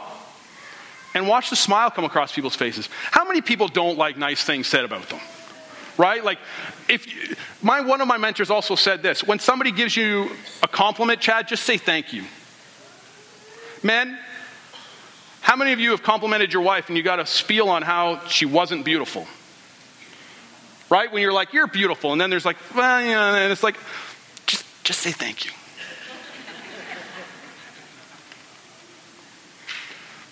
and 1.13 1.28
watch 1.28 1.50
the 1.50 1.56
smile 1.56 1.91
come 1.91 2.06
across 2.06 2.34
people's 2.34 2.56
faces. 2.56 2.89
How 3.12 3.26
many 3.26 3.41
people 3.41 3.67
don't 3.67 3.97
like 3.97 4.17
nice 4.17 4.43
things 4.43 4.67
said 4.67 4.86
about 4.86 5.10
them? 5.10 5.19
Right? 5.97 6.23
Like, 6.23 6.38
if 6.88 7.08
you, 7.08 7.36
my 7.62 7.82
one 7.82 8.02
of 8.02 8.08
my 8.08 8.17
mentors 8.17 8.50
also 8.50 8.76
said 8.76 9.02
this: 9.02 9.23
when 9.23 9.39
somebody 9.39 9.71
gives 9.71 9.97
you 9.97 10.30
a 10.62 10.67
compliment, 10.67 11.19
Chad, 11.19 11.47
just 11.47 11.63
say 11.63 11.78
thank 11.78 12.13
you. 12.13 12.23
Men, 13.84 14.17
how 15.41 15.56
many 15.56 15.71
of 15.71 15.80
you 15.80 15.91
have 15.91 16.04
complimented 16.04 16.54
your 16.54 16.62
wife 16.62 16.89
and 16.89 16.97
you 16.97 17.04
got 17.04 17.19
a 17.19 17.26
spiel 17.26 17.69
on 17.69 17.82
how 17.82 18.26
she 18.28 18.45
wasn't 18.45 18.86
beautiful? 18.86 19.26
Right? 20.89 21.12
When 21.12 21.21
you're 21.21 21.34
like, 21.34 21.52
you're 21.52 21.67
beautiful, 21.67 22.12
and 22.12 22.21
then 22.21 22.30
there's 22.30 22.45
like, 22.45 22.58
well, 22.76 23.02
you 23.02 23.12
know, 23.12 23.34
and 23.36 23.52
it's 23.52 23.63
like, 23.63 23.78
just, 24.88 25.02
say 25.02 25.12
thank 25.12 25.43
you. 25.43 25.52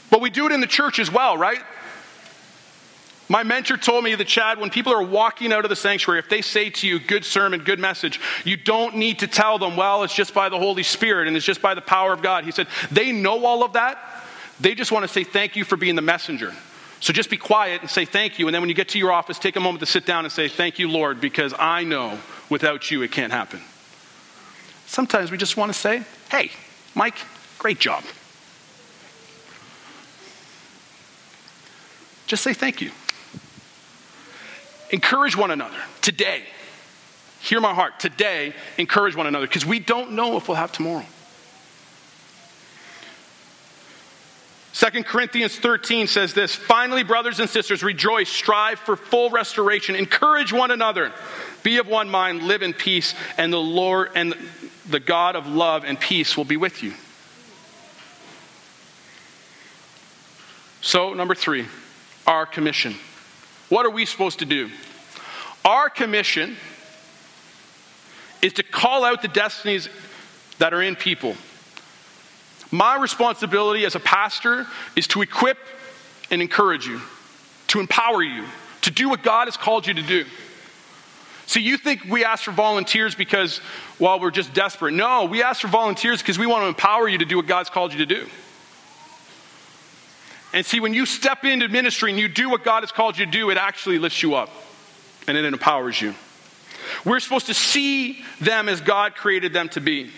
but 0.09 0.21
we 0.21 0.29
do 0.29 0.45
it 0.45 0.53
in 0.53 0.61
the 0.61 0.67
church 0.67 0.97
as 0.97 1.11
well, 1.11 1.37
right? 1.37 1.59
My 3.27 3.43
mentor 3.43 3.75
told 3.75 4.05
me 4.05 4.15
that, 4.15 4.27
Chad, 4.27 4.59
when 4.59 4.69
people 4.69 4.93
are 4.93 5.03
walking 5.03 5.51
out 5.51 5.65
of 5.65 5.69
the 5.69 5.75
sanctuary, 5.75 6.19
if 6.19 6.29
they 6.29 6.41
say 6.41 6.69
to 6.69 6.87
you, 6.87 6.99
good 6.99 7.25
sermon, 7.25 7.65
good 7.65 7.79
message, 7.79 8.21
you 8.45 8.55
don't 8.55 8.95
need 8.95 9.19
to 9.19 9.27
tell 9.27 9.57
them, 9.57 9.75
well, 9.75 10.03
it's 10.03 10.15
just 10.15 10.33
by 10.33 10.47
the 10.47 10.57
Holy 10.57 10.83
Spirit 10.83 11.27
and 11.27 11.35
it's 11.35 11.45
just 11.45 11.61
by 11.61 11.73
the 11.73 11.81
power 11.81 12.13
of 12.13 12.21
God. 12.21 12.45
He 12.45 12.51
said, 12.51 12.67
they 12.91 13.11
know 13.11 13.45
all 13.45 13.61
of 13.65 13.73
that. 13.73 13.97
They 14.61 14.73
just 14.73 14.93
want 14.93 15.03
to 15.03 15.09
say 15.09 15.25
thank 15.25 15.57
you 15.57 15.65
for 15.65 15.75
being 15.75 15.95
the 15.95 16.01
messenger. 16.01 16.53
So 17.01 17.11
just 17.11 17.29
be 17.29 17.35
quiet 17.35 17.81
and 17.81 17.89
say 17.89 18.05
thank 18.05 18.39
you. 18.39 18.47
And 18.47 18.55
then 18.55 18.61
when 18.61 18.69
you 18.69 18.75
get 18.75 18.87
to 18.89 18.99
your 18.99 19.11
office, 19.11 19.37
take 19.37 19.57
a 19.57 19.59
moment 19.59 19.81
to 19.81 19.85
sit 19.85 20.05
down 20.05 20.23
and 20.23 20.31
say, 20.31 20.47
Thank 20.47 20.79
you, 20.79 20.89
Lord, 20.89 21.19
because 21.19 21.53
I 21.59 21.83
know 21.83 22.17
without 22.49 22.89
you 22.89 23.01
it 23.01 23.11
can't 23.11 23.33
happen. 23.33 23.59
Sometimes 24.85 25.31
we 25.31 25.37
just 25.37 25.57
want 25.57 25.71
to 25.71 25.77
say, 25.77 26.03
Hey, 26.29 26.51
Mike, 26.93 27.17
great 27.57 27.79
job. 27.79 28.03
Just 32.27 32.43
say 32.43 32.53
thank 32.53 32.81
you. 32.81 32.91
Encourage 34.91 35.35
one 35.35 35.51
another 35.51 35.77
today. 36.01 36.43
Hear 37.39 37.59
my 37.59 37.73
heart. 37.73 37.99
Today, 37.99 38.53
encourage 38.77 39.15
one 39.15 39.27
another 39.27 39.45
because 39.45 39.65
we 39.65 39.79
don't 39.79 40.13
know 40.13 40.37
if 40.37 40.47
we'll 40.47 40.57
have 40.57 40.71
tomorrow. 40.71 41.05
2 44.73 45.03
Corinthians 45.03 45.57
13 45.57 46.07
says 46.07 46.33
this 46.33 46.53
Finally, 46.53 47.03
brothers 47.03 47.39
and 47.39 47.49
sisters, 47.49 47.83
rejoice, 47.83 48.29
strive 48.29 48.79
for 48.79 48.95
full 48.95 49.29
restoration, 49.29 49.95
encourage 49.95 50.51
one 50.51 50.71
another, 50.71 51.13
be 51.63 51.77
of 51.77 51.87
one 51.87 52.09
mind, 52.09 52.43
live 52.43 52.61
in 52.61 52.73
peace, 52.73 53.15
and 53.37 53.53
the 53.53 53.59
Lord 53.59 54.09
and 54.15 54.33
the 54.89 54.99
God 54.99 55.35
of 55.35 55.47
love 55.47 55.83
and 55.83 55.99
peace 55.99 56.37
will 56.37 56.45
be 56.45 56.57
with 56.57 56.83
you. 56.83 56.93
So, 60.81 61.13
number 61.13 61.35
three, 61.35 61.65
our 62.27 62.45
commission. 62.45 62.95
What 63.69 63.85
are 63.85 63.89
we 63.89 64.05
supposed 64.05 64.39
to 64.39 64.45
do? 64.45 64.69
Our 65.63 65.89
commission 65.89 66.57
is 68.41 68.53
to 68.53 68.63
call 68.63 69.03
out 69.03 69.23
the 69.23 69.27
destinies 69.27 69.89
that 70.59 70.73
are 70.73 70.81
in 70.81 70.95
people 70.95 71.35
my 72.75 72.97
responsibility 72.97 73.85
as 73.85 73.95
a 73.95 73.99
pastor 73.99 74.67
is 74.95 75.07
to 75.07 75.21
equip 75.21 75.57
and 76.29 76.41
encourage 76.41 76.85
you, 76.87 77.01
to 77.67 77.79
empower 77.79 78.21
you, 78.21 78.45
to 78.81 78.91
do 78.91 79.09
what 79.09 79.23
God 79.23 79.45
has 79.45 79.55
called 79.57 79.87
you 79.87 79.93
to 79.93 80.01
do. 80.01 80.25
See, 81.47 81.61
you 81.61 81.77
think 81.77 82.05
we 82.05 82.25
ask 82.25 82.43
for 82.43 82.51
volunteers 82.51 83.15
because, 83.15 83.61
well, 83.99 84.19
we're 84.19 84.31
just 84.31 84.53
desperate. 84.53 84.93
No, 84.93 85.25
we 85.25 85.43
ask 85.43 85.61
for 85.61 85.67
volunteers 85.67 86.21
because 86.21 86.39
we 86.39 86.47
want 86.47 86.63
to 86.63 86.67
empower 86.67 87.07
you 87.07 87.19
to 87.19 87.25
do 87.25 87.37
what 87.37 87.45
God's 87.45 87.69
called 87.69 87.93
you 87.93 87.99
to 87.99 88.05
do. 88.05 88.27
And 90.53 90.65
see, 90.65 90.79
when 90.79 90.93
you 90.93 91.05
step 91.05 91.43
into 91.43 91.67
ministry 91.67 92.11
and 92.11 92.19
you 92.19 92.27
do 92.27 92.49
what 92.49 92.63
God 92.63 92.81
has 92.81 92.91
called 92.91 93.17
you 93.17 93.25
to 93.25 93.31
do, 93.31 93.49
it 93.49 93.57
actually 93.57 93.99
lifts 93.99 94.23
you 94.23 94.35
up 94.35 94.49
and 95.27 95.37
it 95.37 95.45
empowers 95.45 96.01
you. 96.01 96.15
We're 97.03 97.19
supposed 97.19 97.47
to 97.47 97.53
see 97.53 98.23
them 98.39 98.69
as 98.69 98.81
God 98.81 99.15
created 99.15 99.53
them 99.53 99.69
to 99.69 99.81
be. 99.81 100.11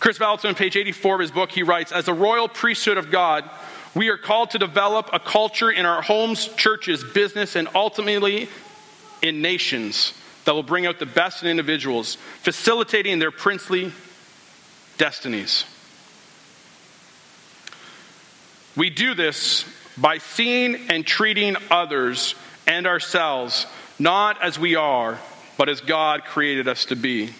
Kris 0.00 0.16
Vallotton, 0.18 0.48
on 0.48 0.54
page 0.54 0.76
84 0.76 1.14
of 1.16 1.20
his 1.20 1.30
book, 1.30 1.50
he 1.50 1.62
writes 1.62 1.92
As 1.92 2.08
a 2.08 2.14
royal 2.14 2.48
priesthood 2.48 2.98
of 2.98 3.10
God, 3.10 3.48
we 3.94 4.08
are 4.08 4.18
called 4.18 4.50
to 4.50 4.58
develop 4.58 5.10
a 5.12 5.18
culture 5.18 5.70
in 5.70 5.86
our 5.86 6.02
homes, 6.02 6.48
churches, 6.56 7.02
business, 7.02 7.56
and 7.56 7.68
ultimately 7.74 8.48
in 9.22 9.42
nations 9.42 10.12
that 10.44 10.54
will 10.54 10.62
bring 10.62 10.86
out 10.86 10.98
the 10.98 11.06
best 11.06 11.42
in 11.42 11.48
individuals, 11.48 12.16
facilitating 12.42 13.18
their 13.18 13.30
princely 13.30 13.92
destinies. 14.96 15.64
We 18.76 18.90
do 18.90 19.14
this 19.14 19.64
by 19.96 20.18
seeing 20.18 20.88
and 20.90 21.06
treating 21.06 21.56
others 21.70 22.34
and 22.66 22.86
ourselves 22.86 23.66
not 23.98 24.40
as 24.42 24.58
we 24.58 24.76
are, 24.76 25.18
but 25.56 25.68
as 25.68 25.80
God 25.80 26.24
created 26.24 26.68
us 26.68 26.84
to 26.86 26.96
be. 26.96 27.30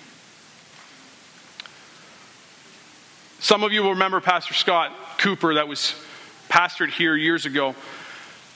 Some 3.39 3.63
of 3.63 3.73
you 3.73 3.85
will 3.85 3.93
remember 3.93 4.21
Pastor 4.21 4.55
Scott 4.55 4.93
Cooper 5.19 5.55
that 5.55 5.69
was 5.69 5.95
pastored 6.49 6.91
here 6.91 7.15
years 7.15 7.47
ago. 7.47 7.75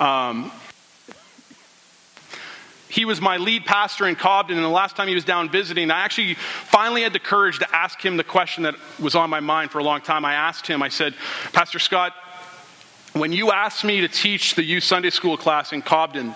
Um, 0.01 0.51
he 2.89 3.07
was 3.07 3.23
my 3.23 3.39
lead 3.39 3.65
pastor 3.65 4.07
in 4.07 4.17
Cobden, 4.17 4.57
and 4.57 4.65
the 4.65 4.69
last 4.69 4.97
time 4.97 5.09
he 5.09 5.15
was 5.15 5.25
down 5.25 5.49
visiting, 5.49 5.91
I 5.91 6.01
actually 6.01 6.35
finally 6.35 7.01
had 7.01 7.15
the 7.15 7.19
courage 7.19 7.59
to 7.61 7.75
ask 7.75 8.05
him 8.05 8.19
the 8.19 8.25
question 8.25 8.65
that 8.65 8.75
was 9.01 9.15
on 9.15 9.31
my 9.31 9.41
mind 9.41 9.71
for 9.71 9.79
a 9.79 9.83
long 9.83 10.03
time. 10.03 10.27
I 10.27 10.35
asked 10.35 10.67
him, 10.67 10.83
I 10.83 10.91
said, 10.91 11.15
Pastor 11.55 11.79
Scott, 11.79 12.13
when 13.15 13.33
you 13.33 13.51
asked 13.51 13.83
me 13.83 14.03
to 14.03 14.09
teach 14.09 14.57
the 14.57 14.63
youth 14.63 14.85
Sunday 14.85 15.09
school 15.09 15.39
class 15.39 15.73
in 15.73 15.81
Cobden, 15.81 16.35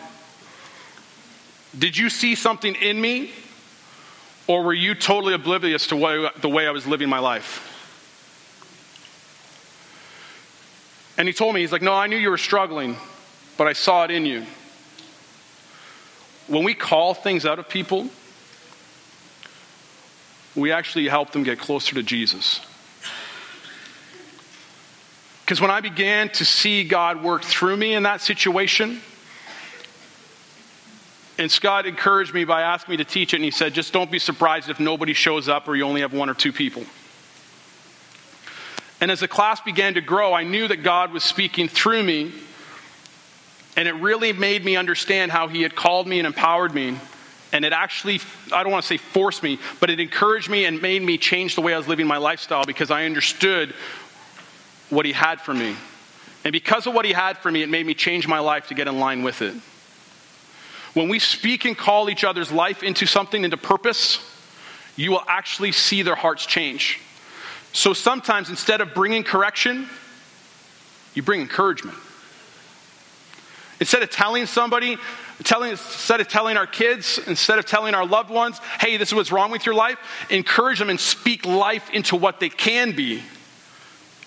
did 1.79 1.95
you 1.95 2.09
see 2.09 2.35
something 2.35 2.75
in 2.75 2.99
me, 2.99 3.33
or 4.47 4.63
were 4.63 4.73
you 4.73 4.95
totally 4.95 5.35
oblivious 5.35 5.89
to 5.89 5.97
what, 5.97 6.41
the 6.41 6.49
way 6.49 6.67
I 6.67 6.71
was 6.71 6.87
living 6.87 7.11
my 7.11 7.19
life? 7.19 7.76
And 11.19 11.27
he 11.27 11.35
told 11.35 11.55
me, 11.55 11.61
he's 11.61 11.73
like, 11.73 11.83
No, 11.83 11.95
I 11.95 12.07
knew 12.07 12.17
you 12.17 12.31
were 12.31 12.39
struggling, 12.39 12.97
but 13.57 13.67
I 13.67 13.73
saw 13.73 14.05
it 14.05 14.11
in 14.11 14.27
you 14.27 14.45
when 16.49 16.64
we 16.64 16.75
call 16.75 17.14
things 17.14 17.45
out 17.45 17.59
of 17.59 17.69
people, 17.69 18.09
we 20.55 20.73
actually 20.73 21.09
help 21.09 21.33
them 21.33 21.43
get 21.43 21.59
closer 21.59 21.95
to 21.95 22.03
Jesus. 22.03 22.61
Because 25.45 25.61
when 25.61 25.71
I 25.71 25.81
began 25.81 26.29
to 26.31 26.45
see 26.45 26.85
God 26.85 27.23
work 27.23 27.43
through 27.45 27.77
me 27.77 27.95
in 27.95 28.05
that 28.05 28.21
situation, 28.21 29.01
and 31.39 31.51
Scott 31.51 31.87
encouraged 31.87 32.33
me 32.33 32.45
by 32.45 32.62
asking 32.62 32.93
me 32.93 32.97
to 32.99 33.05
teach 33.05 33.33
it, 33.35 33.37
and 33.37 33.45
he 33.45 33.51
said, 33.51 33.75
just 33.75 33.93
don't 33.93 34.11
be 34.11 34.19
surprised 34.19 34.71
if 34.71 34.81
nobody 34.81 35.12
shows 35.12 35.49
up 35.49 35.69
or 35.69 35.77
you 35.77 35.85
only 35.85 36.01
have 36.01 36.12
one 36.12 36.31
or 36.31 36.35
two 36.35 36.53
people. 36.53 36.85
And 39.01 39.11
as 39.11 39.20
the 39.20 39.28
class 39.28 39.61
began 39.61 39.94
to 39.94 40.01
grow, 40.01 40.32
I 40.32 40.44
knew 40.44 40.68
that 40.68 40.82
God 40.82 41.12
was 41.12 41.22
speaking 41.22 41.68
through 41.68 42.03
me 42.03 42.32
and 43.76 43.86
it 43.86 43.92
really 43.92 44.32
made 44.32 44.64
me 44.64 44.76
understand 44.76 45.30
how 45.30 45.49
he 45.49 45.62
had 45.62 45.76
called 45.76 46.09
me 46.09 46.18
and 46.18 46.26
empowered 46.26 46.74
me. 46.74 46.99
And 47.53 47.64
it 47.64 47.72
actually, 47.72 48.20
I 48.53 48.62
don't 48.62 48.72
want 48.72 48.82
to 48.82 48.88
say 48.88 48.97
forced 48.97 49.42
me, 49.42 49.59
but 49.80 49.90
it 49.90 50.01
encouraged 50.01 50.49
me 50.49 50.64
and 50.64 50.80
made 50.80 51.03
me 51.03 51.18
change 51.18 51.55
the 51.55 51.61
way 51.61 51.74
I 51.74 51.78
was 51.78 51.86
living 51.86 52.07
my 52.07 52.16
lifestyle 52.16 52.64
because 52.64 52.90
I 52.90 53.05
understood 53.05 53.74
what 54.88 55.05
he 55.05 55.12
had 55.12 55.40
for 55.40 55.53
me. 55.53 55.76
And 56.44 56.53
because 56.53 56.86
of 56.86 56.94
what 56.94 57.05
he 57.05 57.12
had 57.12 57.38
for 57.38 57.51
me, 57.51 57.62
it 57.62 57.68
made 57.68 57.86
me 57.86 57.94
change 57.94 58.26
my 58.26 58.38
life 58.38 58.68
to 58.68 58.74
get 58.74 58.88
in 58.88 58.99
line 58.99 59.22
with 59.22 59.42
it. 59.42 59.55
When 60.94 61.09
we 61.09 61.18
speak 61.18 61.66
and 61.66 61.76
call 61.76 62.09
each 62.09 62.24
other's 62.24 62.51
life 62.51 62.82
into 62.82 63.05
something, 63.05 63.44
into 63.44 63.59
purpose, 63.59 64.18
you 64.97 65.11
will 65.11 65.24
actually 65.28 65.72
see 65.72 66.03
their 66.03 66.14
hearts 66.14 66.47
change. 66.47 67.01
So 67.77 67.93
sometimes 67.93 68.49
instead 68.49 68.81
of 68.81 68.95
bringing 68.95 69.22
correction, 69.22 69.87
you 71.12 71.22
bring 71.22 71.43
encouragement. 71.43 71.99
Instead 73.81 74.03
of 74.03 74.09
telling 74.09 74.47
somebody, 74.47 74.97
telling, 75.45 75.72
instead 75.72 76.22
of 76.22 76.27
telling 76.27 76.57
our 76.57 76.66
kids, 76.66 77.20
instead 77.27 77.59
of 77.59 77.66
telling 77.66 77.95
our 77.95 78.07
loved 78.07 78.31
ones, 78.31 78.59
hey, 78.81 78.97
this 78.97 79.11
is 79.11 79.14
what's 79.14 79.31
wrong 79.31 79.51
with 79.51 79.66
your 79.66 79.74
life, 79.74 79.99
encourage 80.31 80.79
them 80.79 80.89
and 80.89 80.99
speak 80.99 81.45
life 81.45 81.91
into 81.91 82.16
what 82.16 82.41
they 82.41 82.49
can 82.49 82.93
be 82.93 83.22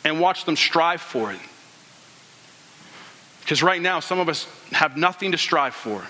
and 0.05 0.19
watch 0.19 0.45
them 0.45 0.55
strive 0.55 1.01
for 1.01 1.31
it. 1.31 1.39
Because 3.41 3.63
right 3.63 3.81
now, 3.81 3.99
some 3.99 4.19
of 4.19 4.29
us 4.29 4.47
have 4.73 4.95
nothing 4.95 5.31
to 5.31 5.39
strive 5.39 5.73
for. 5.73 6.05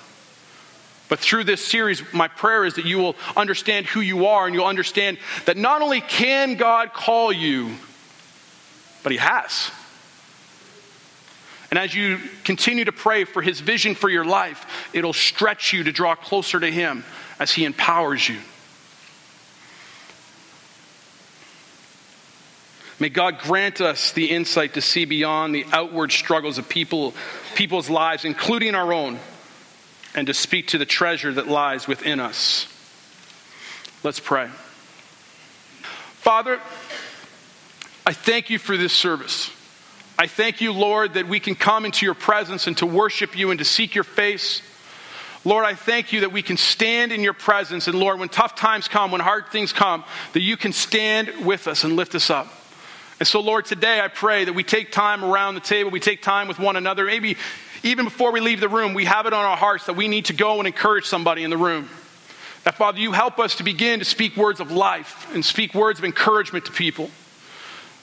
But 1.09 1.19
through 1.19 1.43
this 1.43 1.65
series, 1.65 2.01
my 2.13 2.27
prayer 2.27 2.65
is 2.65 2.75
that 2.75 2.85
you 2.85 2.99
will 2.99 3.15
understand 3.35 3.87
who 3.87 3.99
you 3.99 4.27
are 4.27 4.45
and 4.45 4.55
you'll 4.55 4.65
understand 4.65 5.17
that 5.45 5.57
not 5.57 5.81
only 5.81 6.01
can 6.01 6.55
God 6.55 6.93
call 6.93 7.33
you, 7.33 7.75
but 9.03 9.11
He 9.11 9.17
has. 9.17 9.71
And 11.69 11.77
as 11.77 11.93
you 11.93 12.19
continue 12.43 12.85
to 12.85 12.91
pray 12.91 13.25
for 13.25 13.41
his 13.41 13.59
vision 13.59 13.93
for 13.93 14.09
your 14.09 14.25
life, 14.25 14.89
it'll 14.93 15.13
stretch 15.13 15.71
you 15.71 15.83
to 15.83 15.91
draw 15.91 16.15
closer 16.15 16.59
to 16.59 16.71
him 16.71 17.03
as 17.39 17.51
he 17.51 17.65
empowers 17.65 18.27
you. 18.27 18.39
May 22.99 23.09
God 23.09 23.39
grant 23.39 23.79
us 23.79 24.11
the 24.11 24.29
insight 24.31 24.73
to 24.73 24.81
see 24.81 25.05
beyond 25.05 25.55
the 25.55 25.65
outward 25.71 26.11
struggles 26.11 26.57
of 26.57 26.67
people, 26.67 27.13
people's 27.55 27.89
lives, 27.89 28.25
including 28.25 28.75
our 28.75 28.91
own, 28.91 29.19
and 30.15 30.27
to 30.27 30.33
speak 30.33 30.67
to 30.67 30.77
the 30.77 30.85
treasure 30.85 31.33
that 31.33 31.47
lies 31.47 31.87
within 31.87 32.19
us. 32.19 32.67
Let's 34.03 34.19
pray. 34.19 34.47
Father, 36.19 36.59
I 38.05 38.13
thank 38.13 38.49
you 38.49 38.59
for 38.59 38.77
this 38.77 38.93
service. 38.93 39.51
I 40.17 40.27
thank 40.27 40.61
you, 40.61 40.73
Lord, 40.73 41.13
that 41.13 41.27
we 41.27 41.39
can 41.39 41.55
come 41.55 41.85
into 41.85 42.05
your 42.05 42.15
presence 42.15 42.67
and 42.67 42.77
to 42.77 42.85
worship 42.85 43.37
you 43.37 43.51
and 43.51 43.59
to 43.59 43.65
seek 43.65 43.95
your 43.95 44.03
face. 44.03 44.61
Lord, 45.45 45.63
I 45.63 45.75
thank 45.75 46.11
you 46.11 46.21
that 46.21 46.33
we 46.33 46.41
can 46.41 46.57
stand 46.57 47.13
in 47.13 47.23
your 47.23 47.33
presence. 47.33 47.87
And 47.87 47.97
Lord, 47.97 48.19
when 48.19 48.27
tough 48.27 48.55
times 48.55 48.87
come, 48.89 49.11
when 49.11 49.21
hard 49.21 49.47
things 49.51 49.71
come, 49.71 50.03
that 50.33 50.41
you 50.41 50.57
can 50.57 50.73
stand 50.73 51.45
with 51.45 51.67
us 51.67 51.85
and 51.85 51.95
lift 51.95 52.15
us 52.15 52.29
up. 52.29 52.47
And 53.19 53.27
so, 53.27 53.39
Lord, 53.41 53.65
today 53.65 54.01
I 54.01 54.07
pray 54.07 54.45
that 54.45 54.53
we 54.53 54.63
take 54.63 54.91
time 54.91 55.23
around 55.23 55.55
the 55.55 55.61
table, 55.61 55.91
we 55.91 55.99
take 55.99 56.21
time 56.21 56.47
with 56.47 56.59
one 56.59 56.75
another. 56.75 57.05
Maybe 57.05 57.37
even 57.83 58.05
before 58.05 58.31
we 58.31 58.39
leave 58.39 58.59
the 58.59 58.69
room, 58.69 58.93
we 58.93 59.05
have 59.05 59.25
it 59.25 59.33
on 59.33 59.45
our 59.45 59.57
hearts 59.57 59.85
that 59.85 59.95
we 59.95 60.07
need 60.07 60.25
to 60.25 60.33
go 60.33 60.59
and 60.59 60.67
encourage 60.67 61.05
somebody 61.05 61.43
in 61.43 61.49
the 61.49 61.57
room. 61.57 61.89
That, 62.63 62.75
Father, 62.75 62.99
you 62.99 63.11
help 63.11 63.39
us 63.39 63.55
to 63.55 63.63
begin 63.63 63.99
to 63.99 64.05
speak 64.05 64.35
words 64.35 64.59
of 64.59 64.71
life 64.71 65.33
and 65.33 65.43
speak 65.43 65.73
words 65.73 65.99
of 65.99 66.05
encouragement 66.05 66.65
to 66.65 66.71
people. 66.71 67.09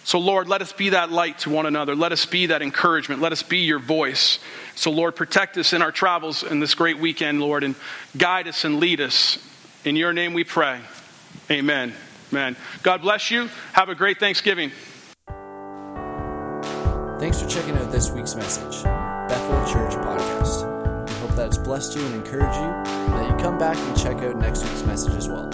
So, 0.05 0.19
Lord, 0.21 0.49
let 0.49 0.63
us 0.63 0.73
be 0.73 0.91
that 0.91 1.11
light 1.11 1.41
to 1.41 1.51
one 1.51 1.67
another. 1.67 1.97
Let 1.97 2.13
us 2.13 2.25
be 2.27 2.47
that 2.47 2.63
encouragement. 2.63 3.21
Let 3.21 3.33
us 3.33 3.43
be 3.43 3.59
your 3.59 3.81
voice. 3.81 4.39
So, 4.77 4.93
Lord, 4.93 5.17
protect 5.17 5.59
us 5.59 5.73
in 5.73 5.83
our 5.83 5.91
travels 5.91 6.45
in 6.45 6.61
this 6.61 6.75
great 6.75 6.99
weekend, 6.99 7.41
Lord, 7.41 7.65
and 7.65 7.75
guide 8.17 8.47
us 8.47 8.65
and 8.65 8.79
lead 8.79 9.01
us. 9.01 9.39
In 9.85 9.97
your 9.97 10.13
name 10.13 10.33
we 10.33 10.45
pray. 10.45 10.81
Amen. 11.51 11.93
Amen. 12.33 12.57
God 12.83 13.03
bless 13.03 13.31
you. 13.31 13.51
Have 13.73 13.89
a 13.89 13.95
great 13.95 14.21
Thanksgiving. 14.21 14.71
Thanks 17.19 17.41
for 17.41 17.49
checking 17.49 17.77
out 17.77 17.91
this 17.91 18.11
week's 18.11 18.35
message, 18.35 18.85
Bethel 19.29 19.73
Church 19.73 19.95
Podcast. 19.95 21.09
We 21.09 21.15
hope 21.17 21.31
that 21.37 21.47
it's 21.49 21.59
blessed 21.59 21.97
you 21.97 22.05
and 22.07 22.15
encouraged 22.15 22.57
you, 22.57 22.63
and 22.63 23.13
that 23.15 23.29
you 23.29 23.37
come 23.43 23.59
back 23.59 23.77
and 23.77 23.97
check 23.97 24.19
out 24.19 24.37
next 24.37 24.63
week's 24.63 24.85
message 24.85 25.15
as 25.15 25.29
well. 25.29 25.51